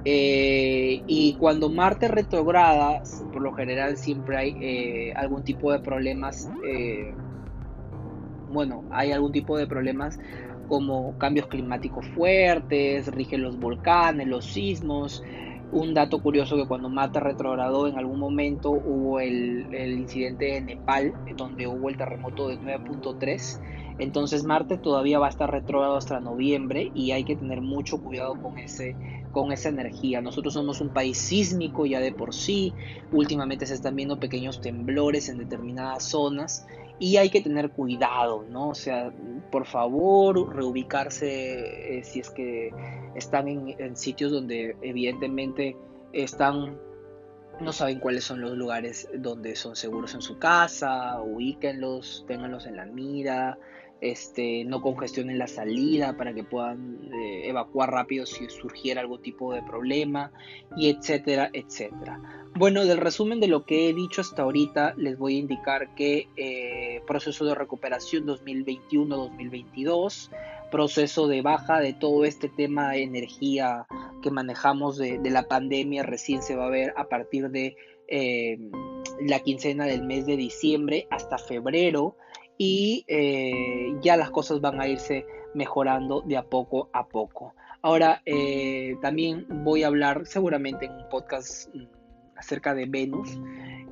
eh, 0.04 1.02
y 1.06 1.34
cuando 1.34 1.68
Marte 1.68 2.08
retrograda, 2.08 3.02
por 3.32 3.42
lo 3.42 3.52
general 3.52 3.96
siempre 3.96 4.36
hay 4.36 4.56
eh, 4.60 5.12
algún 5.14 5.44
tipo 5.44 5.70
de 5.70 5.78
problemas, 5.78 6.50
eh, 6.64 7.14
bueno, 8.50 8.84
hay 8.90 9.12
algún 9.12 9.32
tipo 9.32 9.56
de 9.56 9.66
problemas 9.66 10.18
como 10.68 11.16
cambios 11.18 11.46
climáticos 11.46 12.06
fuertes, 12.08 13.06
rigen 13.14 13.42
los 13.42 13.58
volcanes, 13.58 14.26
los 14.26 14.44
sismos. 14.44 15.22
Un 15.70 15.94
dato 15.94 16.20
curioso 16.22 16.56
que 16.56 16.66
cuando 16.66 16.90
Marte 16.90 17.18
retrogradó 17.18 17.86
en 17.86 17.96
algún 17.96 18.18
momento 18.18 18.70
hubo 18.72 19.20
el, 19.20 19.72
el 19.72 19.92
incidente 19.92 20.46
de 20.46 20.60
Nepal, 20.60 21.14
donde 21.36 21.66
hubo 21.66 21.88
el 21.88 21.96
terremoto 21.96 22.48
de 22.48 22.58
9.3 22.58 23.58
entonces 23.98 24.44
Marte 24.44 24.78
todavía 24.78 25.18
va 25.18 25.26
a 25.26 25.30
estar 25.30 25.50
retrógrado 25.50 25.96
hasta 25.96 26.20
noviembre 26.20 26.90
y 26.94 27.12
hay 27.12 27.24
que 27.24 27.36
tener 27.36 27.60
mucho 27.60 28.02
cuidado 28.02 28.40
con, 28.40 28.58
ese, 28.58 28.96
con 29.32 29.52
esa 29.52 29.68
energía. 29.68 30.20
Nosotros 30.20 30.54
somos 30.54 30.80
un 30.80 30.90
país 30.90 31.18
sísmico 31.18 31.86
ya 31.86 32.00
de 32.00 32.12
por 32.12 32.34
sí, 32.34 32.72
últimamente 33.12 33.66
se 33.66 33.74
están 33.74 33.96
viendo 33.96 34.18
pequeños 34.18 34.60
temblores 34.60 35.28
en 35.28 35.38
determinadas 35.38 36.04
zonas 36.04 36.66
y 36.98 37.16
hay 37.16 37.30
que 37.30 37.40
tener 37.40 37.70
cuidado, 37.70 38.44
¿no? 38.48 38.68
O 38.68 38.74
sea, 38.74 39.12
por 39.50 39.66
favor, 39.66 40.54
reubicarse 40.54 41.98
eh, 41.98 42.04
si 42.04 42.20
es 42.20 42.30
que 42.30 42.70
están 43.16 43.48
en, 43.48 43.96
sitios 43.96 44.30
donde 44.30 44.76
evidentemente 44.82 45.76
están 46.12 46.78
no 47.60 47.72
saben 47.72 48.00
cuáles 48.00 48.24
son 48.24 48.40
los 48.40 48.56
lugares 48.56 49.08
donde 49.14 49.56
son 49.56 49.76
seguros 49.76 50.14
en 50.14 50.22
su 50.22 50.38
casa, 50.38 51.20
ubíquenlos, 51.20 52.24
ténganlos 52.26 52.66
en 52.66 52.76
la 52.76 52.86
mira, 52.86 53.58
este, 54.02 54.64
no 54.64 54.82
congestionen 54.82 55.38
la 55.38 55.46
salida 55.46 56.16
para 56.16 56.34
que 56.34 56.42
puedan 56.42 56.98
eh, 57.12 57.48
evacuar 57.48 57.92
rápido 57.92 58.26
si 58.26 58.48
surgiera 58.48 59.00
algún 59.00 59.22
tipo 59.22 59.54
de 59.54 59.62
problema 59.62 60.32
y 60.76 60.90
etcétera, 60.90 61.50
etcétera. 61.52 62.20
Bueno, 62.56 62.84
del 62.84 62.98
resumen 62.98 63.38
de 63.38 63.46
lo 63.46 63.64
que 63.64 63.88
he 63.88 63.94
dicho 63.94 64.20
hasta 64.20 64.42
ahorita, 64.42 64.94
les 64.96 65.16
voy 65.16 65.36
a 65.36 65.38
indicar 65.38 65.94
que 65.94 66.26
eh, 66.36 67.00
proceso 67.06 67.44
de 67.44 67.54
recuperación 67.54 68.26
2021-2022, 68.26 70.30
proceso 70.72 71.28
de 71.28 71.42
baja 71.42 71.78
de 71.78 71.92
todo 71.92 72.24
este 72.24 72.48
tema 72.48 72.90
de 72.90 73.04
energía 73.04 73.86
que 74.20 74.32
manejamos 74.32 74.98
de, 74.98 75.20
la 75.30 75.44
pandemia 75.44 76.02
recién 76.02 76.42
se 76.42 76.56
va 76.56 76.66
a 76.66 76.70
ver 76.70 76.92
a 76.96 77.08
partir 77.08 77.50
de 77.50 77.76
eh, 78.08 78.58
la 79.20 79.38
quincena 79.38 79.86
del 79.86 80.02
mes 80.02 80.26
de 80.26 80.36
diciembre 80.36 81.06
hasta 81.10 81.38
febrero 81.38 82.16
y 82.58 83.04
eh, 83.08 83.94
ya 84.02 84.16
las 84.16 84.30
cosas 84.30 84.60
van 84.60 84.80
a 84.80 84.88
irse 84.88 85.26
mejorando 85.54 86.22
de 86.22 86.36
a 86.36 86.42
poco 86.42 86.88
a 86.92 87.06
poco. 87.06 87.54
Ahora, 87.82 88.22
eh, 88.26 88.96
también 89.02 89.46
voy 89.64 89.82
a 89.82 89.88
hablar 89.88 90.26
seguramente 90.26 90.86
en 90.86 90.92
un 90.92 91.08
podcast 91.08 91.74
mm, 91.74 91.86
acerca 92.36 92.74
de 92.74 92.86
Venus 92.86 93.38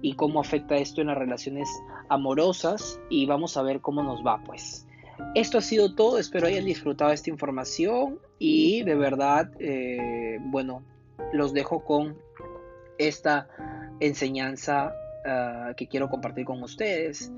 y 0.02 0.14
cómo 0.14 0.40
afecta 0.40 0.76
esto 0.76 1.00
en 1.00 1.08
las 1.08 1.18
relaciones 1.18 1.68
amorosas 2.08 3.00
y 3.10 3.26
vamos 3.26 3.56
a 3.56 3.62
ver 3.62 3.80
cómo 3.80 4.02
nos 4.02 4.24
va 4.24 4.42
pues. 4.44 4.86
Esto 5.34 5.58
ha 5.58 5.60
sido 5.60 5.94
todo, 5.94 6.18
espero 6.18 6.46
hayan 6.46 6.64
disfrutado 6.64 7.12
esta 7.12 7.30
información 7.30 8.18
y 8.38 8.82
de 8.84 8.94
verdad, 8.94 9.50
eh, 9.58 10.38
bueno, 10.46 10.82
los 11.32 11.52
dejo 11.52 11.84
con 11.84 12.16
esta 12.98 13.48
enseñanza 14.00 14.94
ah, 15.26 15.72
que 15.76 15.86
quiero 15.86 16.08
compartir 16.08 16.44
con 16.44 16.62
ustedes. 16.62 17.30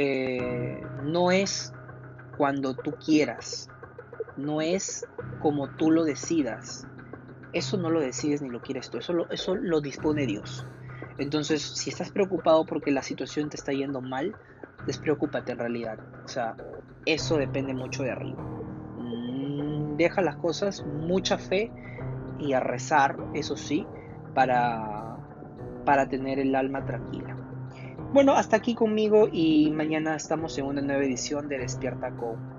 Eh, 0.00 0.80
no 1.02 1.32
es 1.32 1.74
cuando 2.36 2.74
tú 2.74 2.92
quieras, 3.04 3.68
no 4.36 4.60
es 4.60 5.04
como 5.40 5.70
tú 5.70 5.90
lo 5.90 6.04
decidas. 6.04 6.86
Eso 7.52 7.78
no 7.78 7.90
lo 7.90 7.98
decides 7.98 8.40
ni 8.40 8.48
lo 8.48 8.60
quieres 8.60 8.90
tú, 8.90 8.98
eso 8.98 9.12
lo, 9.12 9.28
eso 9.30 9.56
lo 9.56 9.80
dispone 9.80 10.24
Dios. 10.24 10.64
Entonces, 11.18 11.62
si 11.62 11.90
estás 11.90 12.12
preocupado 12.12 12.64
porque 12.64 12.92
la 12.92 13.02
situación 13.02 13.50
te 13.50 13.56
está 13.56 13.72
yendo 13.72 14.00
mal, 14.00 14.36
despreocúpate 14.86 15.50
en 15.50 15.58
realidad. 15.58 15.98
O 16.24 16.28
sea, 16.28 16.54
eso 17.04 17.36
depende 17.36 17.74
mucho 17.74 18.04
de 18.04 18.12
arriba. 18.12 18.40
Mm, 18.98 19.96
deja 19.96 20.22
las 20.22 20.36
cosas, 20.36 20.86
mucha 20.86 21.38
fe 21.38 21.72
y 22.38 22.52
a 22.52 22.60
rezar, 22.60 23.16
eso 23.34 23.56
sí, 23.56 23.84
para, 24.32 25.16
para 25.84 26.08
tener 26.08 26.38
el 26.38 26.54
alma 26.54 26.86
tranquila. 26.86 27.37
Bueno, 28.10 28.32
hasta 28.34 28.56
aquí 28.56 28.74
conmigo 28.74 29.28
y 29.30 29.70
mañana 29.70 30.16
estamos 30.16 30.56
en 30.58 30.64
una 30.66 30.80
nueva 30.80 31.04
edición 31.04 31.46
de 31.48 31.58
Despierta 31.58 32.12
con 32.12 32.57